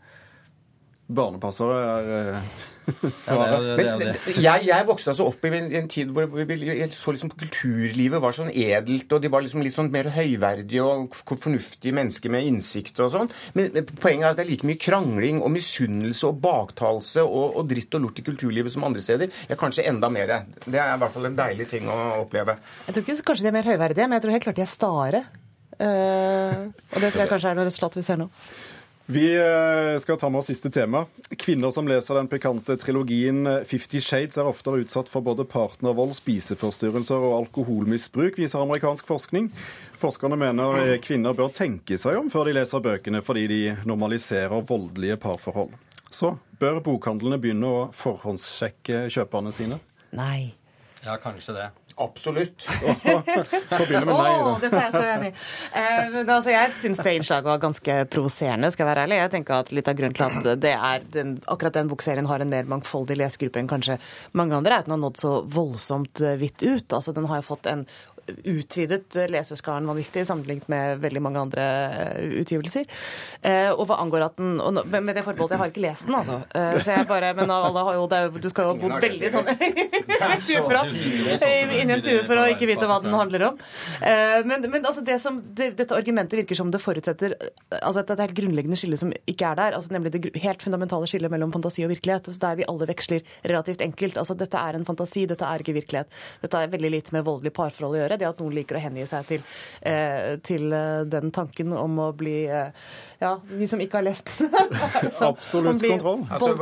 barnepassere 1.14 1.80
er 1.82 2.10
uh, 2.36 3.06
svaret. 3.20 4.18
Ja, 4.34 4.56
jeg, 4.56 4.66
jeg, 4.68 4.86
vokste 4.88 5.12
altså 5.12 5.26
opp 5.30 5.44
i 5.46 5.52
en, 5.54 5.68
en 5.78 5.88
tid 5.90 6.10
hvor 6.14 6.26
vi, 6.32 6.56
jeg 6.66 6.88
så 6.96 7.14
liksom 7.14 7.32
kulturlivet 7.38 8.22
var 8.22 8.34
sånn 8.36 8.50
edelt, 8.50 9.12
og 9.12 9.22
de 9.22 9.30
var 9.32 9.44
liksom 9.44 9.62
litt 9.64 9.76
sånn 9.76 9.90
mer 9.94 10.10
høyverdige 10.14 10.86
og 10.86 11.14
fornuftige 11.14 11.94
mennesker 11.96 12.32
med 12.34 12.48
innsikt 12.48 12.98
og 13.04 13.12
sånn. 13.14 13.30
Men 13.58 13.70
poenget 13.92 14.26
er 14.26 14.30
at 14.32 14.40
det 14.40 14.46
er 14.46 14.50
like 14.50 14.68
mye 14.68 14.80
krangling 14.82 15.42
og 15.42 15.52
misunnelse 15.54 16.30
og 16.30 16.42
baktalelse 16.42 17.24
og, 17.26 17.60
og, 17.60 17.62
dritt 17.70 17.94
og 17.98 18.06
lort 18.06 18.18
i 18.18 18.26
kulturlivet 18.26 18.74
som 18.74 18.88
andre 18.88 19.04
steder. 19.04 19.30
Ja, 19.50 19.58
kanskje 19.60 19.86
enda 19.90 20.10
mer. 20.12 20.34
Det 20.64 20.74
er 20.74 20.96
i 20.96 21.00
hvert 21.04 21.14
fall 21.14 21.30
en 21.30 21.38
deilig 21.38 21.70
ting 21.70 21.88
å 21.92 22.00
oppleve. 22.24 22.58
Jeg 22.88 22.96
tror 22.96 23.06
ikke 23.06 23.30
kanskje 23.30 23.46
de 23.46 23.52
er 23.52 23.58
mer 23.60 23.72
høyverdige, 23.72 24.08
men 24.08 24.18
jeg 24.18 24.26
tror 24.26 24.36
helt 24.38 24.48
klart 24.48 24.60
de 24.60 24.66
er 24.66 24.74
stare. 24.74 25.24
Uh, 25.82 26.68
og 26.92 27.00
det 27.00 27.10
tror 27.10 27.24
jeg 27.24 27.30
kanskje 27.32 27.50
er 27.52 27.58
noe 27.58 27.66
resultat 27.66 27.96
vi 27.98 28.06
ser 28.06 28.20
nå. 28.20 28.28
Vi 29.12 29.36
eh, 29.36 29.98
skal 29.98 30.16
ta 30.16 30.28
med 30.30 30.38
oss 30.38 30.46
siste 30.48 30.70
tema. 30.70 31.04
Kvinner 31.36 31.70
som 31.70 31.88
leser 31.88 32.16
den 32.16 32.28
pikante 32.32 32.78
trilogien 32.80 33.44
Fifty 33.68 34.00
Shades, 34.00 34.38
er 34.40 34.48
oftere 34.48 34.80
utsatt 34.80 35.10
for 35.12 35.20
både 35.26 35.44
partnervold, 35.44 36.14
spiseforstyrrelser 36.16 37.20
og 37.20 37.34
alkoholmisbruk, 37.42 38.38
viser 38.40 38.62
amerikansk 38.64 39.10
forskning. 39.10 39.50
Forskerne 40.00 40.38
mener 40.40 40.96
kvinner 41.04 41.36
bør 41.36 41.52
tenke 41.52 41.98
seg 42.00 42.16
om 42.22 42.32
før 42.32 42.48
de 42.48 42.56
leser 42.56 42.84
bøkene, 42.84 43.20
fordi 43.26 43.44
de 43.52 43.60
normaliserer 43.84 44.64
voldelige 44.70 45.18
parforhold. 45.20 45.76
Så 46.08 46.32
bør 46.62 46.80
bokhandlene 46.84 47.40
begynne 47.42 47.68
å 47.68 47.84
forhåndssjekke 47.96 49.10
kjøperne 49.12 49.52
sine? 49.52 49.82
Nei. 50.16 50.54
Ja, 51.02 51.18
kanskje 51.20 51.58
det. 51.58 51.68
Absolutt. 52.00 52.64
Begynne 53.72 54.04
med 54.06 54.14
meg. 54.14 54.30
Oh, 54.32 54.56
dette 54.62 54.78
er 54.78 54.86
jeg 54.86 54.94
så 54.94 55.02
enig 55.06 55.30
i. 55.30 55.34
Eh, 55.80 56.16
altså, 56.22 56.52
jeg 56.52 56.76
syns 56.82 57.02
det 57.04 57.14
innslaget 57.18 57.48
var 57.50 57.60
ganske 57.62 57.96
provoserende, 58.12 58.70
skal 58.72 58.86
jeg 58.86 58.90
være 58.92 59.06
ærlig. 59.06 59.18
Jeg 59.22 59.34
tenker 59.36 59.58
at 59.58 59.72
Litt 59.72 59.88
av 59.88 59.98
grunnen 59.98 60.16
til 60.16 60.26
at 60.28 60.62
det 60.62 60.72
er 60.76 61.04
den, 61.14 61.34
akkurat 61.50 61.76
den 61.76 61.90
bokserien 61.90 62.28
har 62.28 62.44
en 62.44 62.52
mer 62.52 62.68
mangfoldig 62.70 63.16
lesegruppe 63.20 63.60
enn 63.62 63.70
kanskje 63.70 63.98
mange 64.38 64.56
andre, 64.56 64.76
er 64.76 64.84
at 64.84 64.88
den 64.88 64.96
har 64.96 65.02
nådd 65.04 65.20
så 65.22 65.34
voldsomt 65.48 66.22
eh, 66.24 66.38
vidt 66.40 66.64
ut. 66.64 66.88
Altså, 66.92 67.14
Den 67.16 67.28
har 67.30 67.42
jo 67.42 67.48
fått 67.52 67.68
en 67.70 67.86
utvidet 68.44 69.16
leseskaren 69.30 69.86
vanvittig 69.86 70.24
sammenlignet 70.26 70.68
med 70.72 71.00
veldig 71.02 71.22
mange 71.24 71.40
andre 71.42 71.66
eh, 71.90 72.36
utgivelser. 72.42 72.86
Eh, 73.42 73.70
og 73.72 73.86
hva 73.88 73.98
angår 74.02 74.26
at 74.28 74.38
den 74.38 74.60
og 74.62 74.80
Med 74.92 75.16
det 75.16 75.24
forbeholdet, 75.24 75.54
jeg 75.56 75.60
har 75.60 75.72
ikke 75.72 75.84
lest 75.84 76.06
den, 76.08 76.16
altså. 76.18 76.38
Eh, 76.54 76.78
så 76.82 76.96
jeg 76.96 77.08
bare, 77.08 77.32
Men 77.34 77.50
alle 77.50 77.84
har 77.86 77.98
jo, 77.98 78.06
Du 78.38 78.48
skal 78.50 78.68
jo 78.68 78.74
ha 78.74 78.78
bodd 78.78 79.02
veldig 79.02 79.30
sånn 79.32 79.50
inni 81.82 81.92
en 81.96 82.04
tue 82.04 82.22
for 82.26 82.38
å 82.38 82.46
ikke 82.52 82.68
vite 82.70 82.86
hva 82.88 83.00
den 83.02 83.14
handler 83.16 83.48
om. 83.50 83.58
Men, 84.46 84.64
men 84.70 84.84
altså 84.86 85.02
det 85.04 85.18
som, 85.22 85.40
det, 85.56 85.72
dette 85.78 85.96
argumentet 85.96 86.38
virker 86.38 86.58
som 86.58 86.70
det 86.72 86.80
forutsetter 86.82 87.34
altså 87.80 88.02
et 88.02 88.22
helt 88.22 88.36
grunnleggende 88.36 88.78
skille 88.78 88.98
som 89.00 89.12
ikke 89.12 89.50
er 89.50 89.58
der. 89.58 89.76
altså 89.76 89.94
Nemlig 89.94 90.14
det 90.14 90.42
helt 90.42 90.62
fundamentale 90.62 91.08
skillet 91.10 91.32
mellom 91.32 91.52
fantasi 91.54 91.84
og 91.86 91.92
virkelighet. 91.94 92.30
Der 92.42 92.58
vi 92.58 92.68
alle 92.68 92.88
veksler 92.88 93.24
relativt 93.42 93.84
enkelt. 93.84 94.18
altså 94.20 94.36
Dette 94.38 94.60
er 94.60 94.78
en 94.78 94.86
fantasi, 94.88 95.26
dette 95.30 95.48
er 95.48 95.64
ikke 95.64 95.76
virkelighet. 95.80 96.22
Dette 96.42 96.62
er 96.62 96.72
veldig 96.72 96.92
lite 96.96 97.16
med 97.16 97.26
voldelig 97.26 97.54
parforhold 97.56 97.96
å 97.96 98.02
gjøre. 98.02 98.20
Det 98.22 98.28
at 98.30 98.42
noen 98.42 98.54
liker 98.54 98.78
å 98.78 98.82
hengi 98.82 99.06
seg 99.10 99.26
til, 99.26 99.46
eh, 99.82 100.36
til 100.46 100.68
eh, 100.76 101.00
den 101.10 101.34
tanken 101.34 101.74
om 101.74 101.98
å 102.04 102.12
bli 102.14 102.44
eh, 102.46 102.70
ja, 103.22 103.36
vi 103.46 103.68
som 103.70 103.78
ikke 103.82 104.00
har 104.00 104.04
lest 104.06 104.30
den. 104.38 104.50
Absolutt 105.30 105.82
kontroll. 105.82 106.24
Altså, 106.26 106.56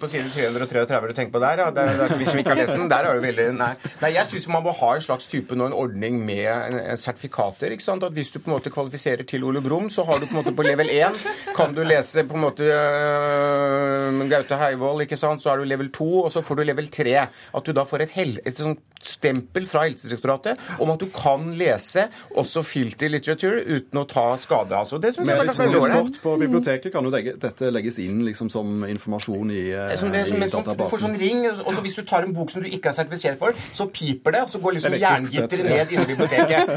på 0.00 0.08
side 0.10 0.32
333 0.34 1.10
du 1.10 1.14
tenker 1.14 1.34
på 1.36 1.42
der, 1.42 1.62
ja, 1.62 1.68
der, 1.74 1.92
der, 2.00 2.14
vi 2.18 2.26
som 2.26 2.40
ikke 2.40 2.50
har 2.50 2.58
lest 2.58 2.74
den, 2.74 2.88
der 2.90 3.06
er 3.06 3.18
det 3.18 3.24
veldig 3.28 3.46
Nei, 3.60 3.70
nei 4.02 4.10
jeg 4.16 4.26
syns 4.32 4.48
man 4.50 4.64
må 4.64 4.74
ha 4.74 4.90
en 4.96 5.04
slags 5.04 5.28
type 5.30 5.54
nå, 5.54 5.68
en 5.70 5.76
ordning 5.76 6.18
med 6.26 6.98
sertifikater. 6.98 7.70
ikke 7.76 7.86
sant? 7.86 8.06
At 8.06 8.16
Hvis 8.16 8.32
du 8.34 8.40
på 8.40 8.50
en 8.50 8.56
måte 8.56 8.72
kvalifiserer 8.74 9.26
til 9.28 9.46
Ole 9.46 9.62
Brumm, 9.62 9.86
så 9.90 10.02
har 10.08 10.18
du 10.18 10.26
på 10.26 10.34
en 10.34 10.40
måte 10.40 10.54
på 10.56 10.66
level 10.66 10.90
1 10.90 11.20
kan 11.56 11.74
du 11.76 11.82
lese 11.86 12.24
på 12.26 12.38
en 12.38 12.44
måte 12.46 12.66
uh, 12.66 14.26
Gaute 14.30 14.58
Heivold, 14.58 15.06
ikke 15.06 15.18
sant? 15.20 15.42
så 15.42 15.52
har 15.52 15.62
du 15.62 15.68
level 15.68 15.92
2, 15.94 16.10
og 16.24 16.30
så 16.34 16.42
får 16.46 16.58
du 16.58 16.66
level 16.66 16.90
3. 16.90 17.16
At 17.54 17.66
du 17.66 17.74
da 17.76 17.86
får 17.86 18.06
et, 18.06 18.16
hel, 18.18 18.34
et 18.46 18.58
sånt 18.58 18.82
stempel 19.00 19.66
fra 19.70 19.86
Helsedirektoratet 19.86 20.80
om 20.82 20.89
at 20.96 21.04
du 21.04 21.08
kan 21.14 21.50
lese 21.58 22.06
også 22.38 22.62
filter 22.66 23.12
litteratur 23.12 23.58
uten 23.60 24.02
å 24.02 24.04
ta 24.08 24.26
skade. 24.40 24.76
Altså. 24.76 25.00
Det 25.02 25.14
synes 25.14 25.28
jeg 25.28 25.38
Med 25.38 25.52
var 25.52 25.60
veldig 25.62 25.80
ålreit. 25.80 25.96
kort 25.98 26.20
på 26.24 26.34
biblioteket 26.44 26.94
kan 26.94 27.06
jo 27.06 27.12
legge, 27.14 27.36
dette 27.40 27.72
legges 27.72 28.00
inn 28.02 28.20
liksom 28.26 28.50
som 28.52 28.84
informasjon 28.88 29.54
i, 29.54 29.62
eh, 29.70 29.94
Som, 30.00 30.12
det, 30.14 30.26
som, 30.28 30.40
i 30.40 30.48
en 30.48 30.54
sånn, 30.54 30.68
du 30.68 30.84
får 30.90 31.04
sånn 31.06 31.18
ring, 31.20 31.46
og 31.50 31.72
så 31.74 31.80
hvis 31.84 31.98
du 31.98 32.04
tar 32.04 32.28
en 32.28 32.36
bok 32.36 32.52
som 32.52 32.64
du 32.64 32.70
ikke 32.70 32.92
er 32.92 32.98
sertifisert 33.00 33.40
for, 33.40 33.56
så 33.72 33.88
piper 33.90 34.36
det, 34.36 34.44
og 34.46 34.54
så 34.54 34.62
går 34.62 34.78
liksom 34.78 34.98
jerngitteret 35.00 35.66
ned 35.66 35.82
ja. 35.82 35.88
inni 35.96 36.06
biblioteket. 36.14 36.70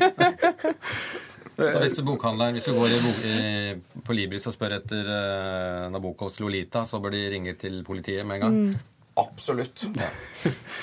Så 1.54 1.80
hvis 1.84 1.94
du 1.94 2.02
bokhandler, 2.02 2.56
hvis 2.56 2.66
du 2.66 2.74
går 2.74 2.96
i, 2.96 3.00
bok, 3.04 3.26
i, 3.30 4.00
på 4.02 4.16
Libris 4.18 4.48
og 4.50 4.56
spør 4.56 4.74
etter 4.80 5.06
uh, 5.06 5.92
Nabokovs 5.94 6.40
Lolita, 6.42 6.82
så 6.90 6.98
bør 6.98 7.14
de 7.14 7.28
ringe 7.30 7.54
til 7.62 7.84
politiet 7.86 8.26
med 8.26 8.40
en 8.40 8.42
gang? 8.42 8.58
Mm. 8.58 8.80
Absolutt. 9.22 9.86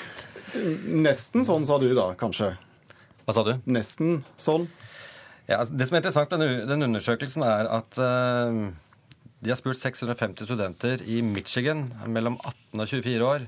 Nesten 1.07 1.47
sånn 1.47 1.67
sa 1.67 1.79
du 1.81 1.89
da, 1.95 2.11
kanskje? 2.19 2.53
Hva 3.25 3.35
sa 3.37 3.43
du? 3.45 3.53
Nesten 3.69 4.21
sånn. 4.41 4.67
Ja, 5.49 5.61
altså, 5.61 5.75
det 5.75 5.87
som 5.87 5.97
er 5.97 6.01
interessant 6.03 6.33
med 6.33 6.41
den, 6.43 6.65
den 6.69 6.87
undersøkelsen, 6.87 7.43
er 7.45 7.69
at 7.69 7.99
uh, 7.99 8.71
de 9.41 9.49
har 9.49 9.57
spurt 9.59 9.81
650 9.81 10.45
studenter 10.45 11.01
i 11.09 11.21
Michigan 11.25 11.87
mellom 12.07 12.37
18 12.39 12.83
og 12.83 12.91
24 12.91 13.25
år. 13.25 13.47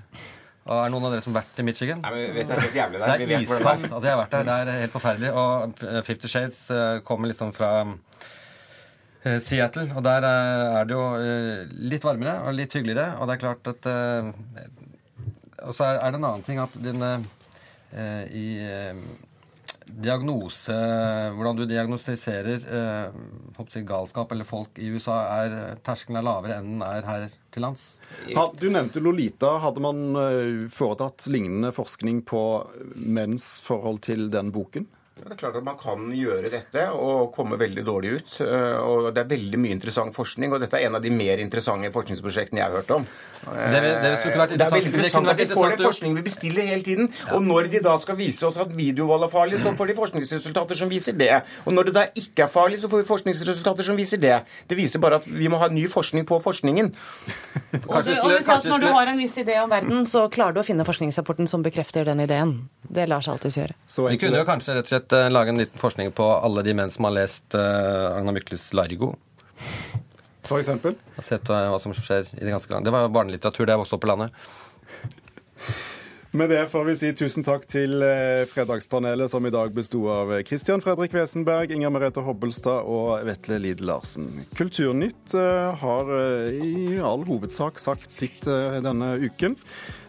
Og 0.64 0.80
Er 0.80 0.92
noen 0.94 1.06
av 1.06 1.12
dere 1.14 1.24
som 1.26 1.36
har 1.36 1.44
vært 1.44 1.60
i 1.60 1.66
Michigan? 1.68 2.00
Nei, 2.02 2.12
men 2.16 2.38
vet 2.38 2.48
du, 2.48 2.54
det 2.54 2.56
er 2.56 2.64
helt 2.64 2.78
jævlig 2.80 3.02
der. 3.02 3.12
Det 3.14 3.36
er 3.36 3.44
iskaldt. 3.44 3.86
Altså, 3.90 4.06
jeg 4.08 4.14
har 4.14 4.22
vært 4.22 4.36
der. 4.36 4.46
Det 4.48 4.76
er 4.76 4.82
helt 4.86 4.96
forferdelig. 4.96 5.32
Og 5.36 5.84
Fifty 6.08 6.32
Shades 6.32 6.62
eh, 6.72 7.00
kommer 7.06 7.30
liksom 7.30 7.52
fra 7.56 7.72
eh, 7.84 9.40
Seattle, 9.44 9.90
og 9.92 10.06
der 10.08 10.28
er 10.30 10.88
det 10.88 10.96
jo 10.96 11.04
litt 11.92 12.08
varmere 12.08 12.38
og 12.48 12.56
litt 12.56 12.74
hyggeligere. 12.80 13.20
Og 13.20 13.28
det 13.28 13.36
er 13.36 13.44
klart 13.44 13.72
at 13.74 13.92
Og 15.68 15.76
så 15.76 15.90
er, 15.90 16.00
er 16.00 16.16
det 16.16 16.22
en 16.22 16.30
annen 16.30 16.48
ting 16.48 16.64
at 16.64 16.80
dine 16.80 17.12
eh, 17.92 18.24
i 18.32 18.48
diagnose 19.88 20.76
Hvordan 21.36 21.60
du 21.60 21.66
diagnostiserer 21.70 22.66
eh, 22.66 23.20
jeg, 23.58 23.86
galskap 23.88 24.32
eller 24.34 24.48
folk 24.48 24.80
i 24.82 24.90
USA, 24.94 25.20
er 25.44 25.78
terskelen 25.86 26.20
er 26.20 26.28
lavere 26.28 26.58
enn 26.60 26.74
den 26.76 26.84
er 26.86 27.08
her 27.08 27.28
til 27.54 27.66
lands. 27.66 27.86
Ha, 28.34 28.48
du 28.58 28.68
nevnte 28.74 29.02
Lolita. 29.04 29.58
Hadde 29.64 29.84
man 29.84 30.04
eh, 30.20 30.66
foretatt 30.74 31.28
lignende 31.32 31.74
forskning 31.76 32.24
på 32.28 32.44
menns 32.96 33.56
forhold 33.64 34.04
til 34.08 34.30
den 34.34 34.52
boken? 34.56 34.90
Det 35.14 35.30
er 35.30 35.38
klart 35.38 35.58
at 35.60 35.66
Man 35.66 35.78
kan 35.78 36.08
gjøre 36.18 36.50
dette 36.52 36.88
og 36.98 37.30
komme 37.36 37.60
veldig 37.62 37.84
dårlig 37.86 38.16
ut. 38.18 38.32
eh, 38.42 38.80
og 38.82 39.14
Det 39.14 39.24
er 39.24 39.36
veldig 39.36 39.60
mye 39.62 39.76
interessant 39.78 40.16
forskning, 40.16 40.54
og 40.54 40.64
dette 40.64 40.80
er 40.80 40.88
en 40.88 40.98
av 40.98 41.06
de 41.06 41.14
mer 41.14 41.44
interessante 41.44 41.92
forskningsprosjektene 41.94 42.64
jeg 42.64 42.70
har 42.70 42.82
hørt 42.82 42.96
om. 42.98 43.08
Det- 43.44 44.02
det 44.04 44.12
skulle 44.20 44.38
vært 44.40 44.52
Eh, 44.54 44.58
det 44.58 44.62
er 44.66 44.72
veldig 44.72 44.92
interessant- 44.94 45.30
at 45.30 45.38
vi 45.38 45.46
får 45.46 45.70
den 45.78 45.86
forskningen 45.86 46.16
vi 46.16 46.22
bestiller 46.24 46.68
hele 46.68 46.84
tiden. 46.84 47.10
Og 47.34 47.42
når 47.44 47.70
de 47.72 47.80
da 47.80 47.98
skal 47.98 48.16
vise 48.16 48.44
oss 48.48 48.58
at 48.58 48.70
videovold 48.76 49.24
er 49.24 49.30
farlig, 49.30 49.60
så 49.60 49.76
får 49.76 49.88
de 49.88 49.96
forskningsresultater 49.96 50.76
som 50.76 50.90
viser 50.90 51.18
det. 51.18 51.42
Og 51.66 51.74
når 51.74 51.86
det 51.86 51.94
da 51.94 52.06
ikke 52.16 52.44
er 52.44 52.48
farlig, 52.48 52.78
så 52.80 52.88
får 52.90 53.04
vi 53.04 53.08
forskningsresultater 53.10 53.84
som 53.84 53.96
viser 53.98 54.18
det. 54.20 54.44
Det 54.68 54.78
viser 54.78 55.00
bare 55.00 55.16
at 55.16 55.26
vi 55.28 55.48
må 55.48 55.58
ha 55.60 55.68
ny 55.68 55.88
forskning 55.88 56.26
på 56.26 56.42
forskningen. 56.42 56.94
Og, 57.90 58.06
du, 58.06 58.12
og 58.22 58.30
du 58.30 58.38
sa 58.44 58.58
at 58.60 58.64
når 58.70 58.80
du 58.80 58.88
har 58.94 59.08
en 59.08 59.18
viss 59.18 59.36
idé 59.42 59.58
om 59.64 59.70
verden, 59.70 60.06
så 60.06 60.30
klarer 60.32 60.54
du 60.54 60.62
å 60.62 60.66
finne 60.66 60.86
forskningsrapporten 60.88 61.48
som 61.50 61.64
bekrefter 61.66 62.06
den 62.06 62.20
ideen. 62.24 62.70
Det 62.90 63.08
lar 63.10 63.22
seg 63.26 63.34
alltids 63.36 63.58
gjøre. 63.58 63.74
Vi 64.12 64.18
kunne 64.22 64.38
jo 64.40 64.46
kanskje 64.48 64.76
rett 64.78 64.88
og 64.88 64.94
slett 64.94 65.14
eh, 65.14 65.30
lage 65.34 65.50
en 65.50 65.58
liten 65.58 65.80
forskning 65.80 66.12
på 66.16 66.28
alle 66.44 66.64
de 66.64 66.74
menn 66.74 66.92
som 66.94 67.06
har 67.06 67.16
lest 67.18 67.54
eh, 67.58 68.18
Agna 68.18 68.32
Mykles 68.36 68.72
Largo. 68.74 69.16
For 70.44 70.60
eksempel? 70.60 70.98
Og 71.18 71.26
sett 71.26 71.50
eh, 71.50 71.70
hva 71.72 71.80
som 71.82 71.96
skjer 71.96 72.28
i 72.36 72.44
det 72.44 72.52
ganske 72.52 72.74
land. 72.74 72.86
Det 72.88 72.94
var 72.94 73.08
jo 73.08 73.16
barnelitteratur 73.16 73.68
da 73.68 73.76
jeg 73.76 73.84
vokste 73.84 73.98
opp 73.98 74.06
på 74.06 74.12
landet. 74.12 74.44
Med 76.34 76.50
det 76.50 76.64
får 76.72 76.86
vi 76.88 76.94
si 76.98 77.10
tusen 77.14 77.46
takk 77.46 77.68
til 77.70 78.02
eh, 78.02 78.42
Fredagspanelet, 78.50 79.30
som 79.30 79.46
i 79.46 79.52
dag 79.54 79.70
besto 79.76 80.00
av 80.10 80.32
Christian 80.48 80.82
Fredrik 80.82 81.14
Wesenberg, 81.14 81.70
Inger 81.76 81.94
Merete 81.94 82.24
Hobbelstad 82.26 82.90
og 82.90 83.22
Vetle 83.28 83.60
Lid 83.62 83.84
Larsen. 83.86 84.42
Kulturnytt 84.58 85.36
eh, 85.38 85.84
har 85.84 86.10
eh, 86.18 86.58
i 86.58 86.98
all 87.06 87.22
hovedsak 87.28 87.78
sagt 87.78 88.18
sitt 88.18 88.50
eh, 88.50 88.80
denne 88.82 89.12
uken. 89.22 89.60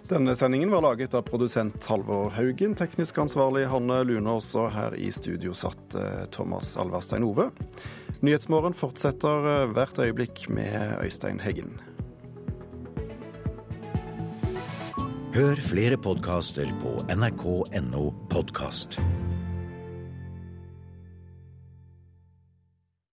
Denne 0.08 0.36
sendingen 0.36 0.70
var 0.70 0.82
laget 0.82 1.14
av 1.14 1.22
produsent 1.22 1.86
Halvor 1.88 2.28
Haugen, 2.36 2.74
teknisk 2.76 3.18
ansvarlig 3.22 3.64
Hanne 3.72 4.02
Lunås, 4.04 4.50
og 4.60 4.68
her 4.74 4.92
i 5.00 5.08
studio 5.08 5.56
satt 5.56 5.96
eh, 5.96 6.26
Thomas 6.34 6.74
Alverstein 6.76 7.24
Ove. 7.24 7.48
Nyhetsmorgen 8.20 8.76
fortsetter 8.76 9.48
eh, 9.48 9.66
hvert 9.72 10.02
øyeblikk 10.04 10.44
med 10.52 10.98
Øystein 11.00 11.40
Heggen. 11.40 11.78
Hør 15.34 15.64
flere 15.64 15.96
podkaster 15.96 16.68
på 16.84 16.98
nrk.no 17.08 18.10
podkast. 18.28 19.00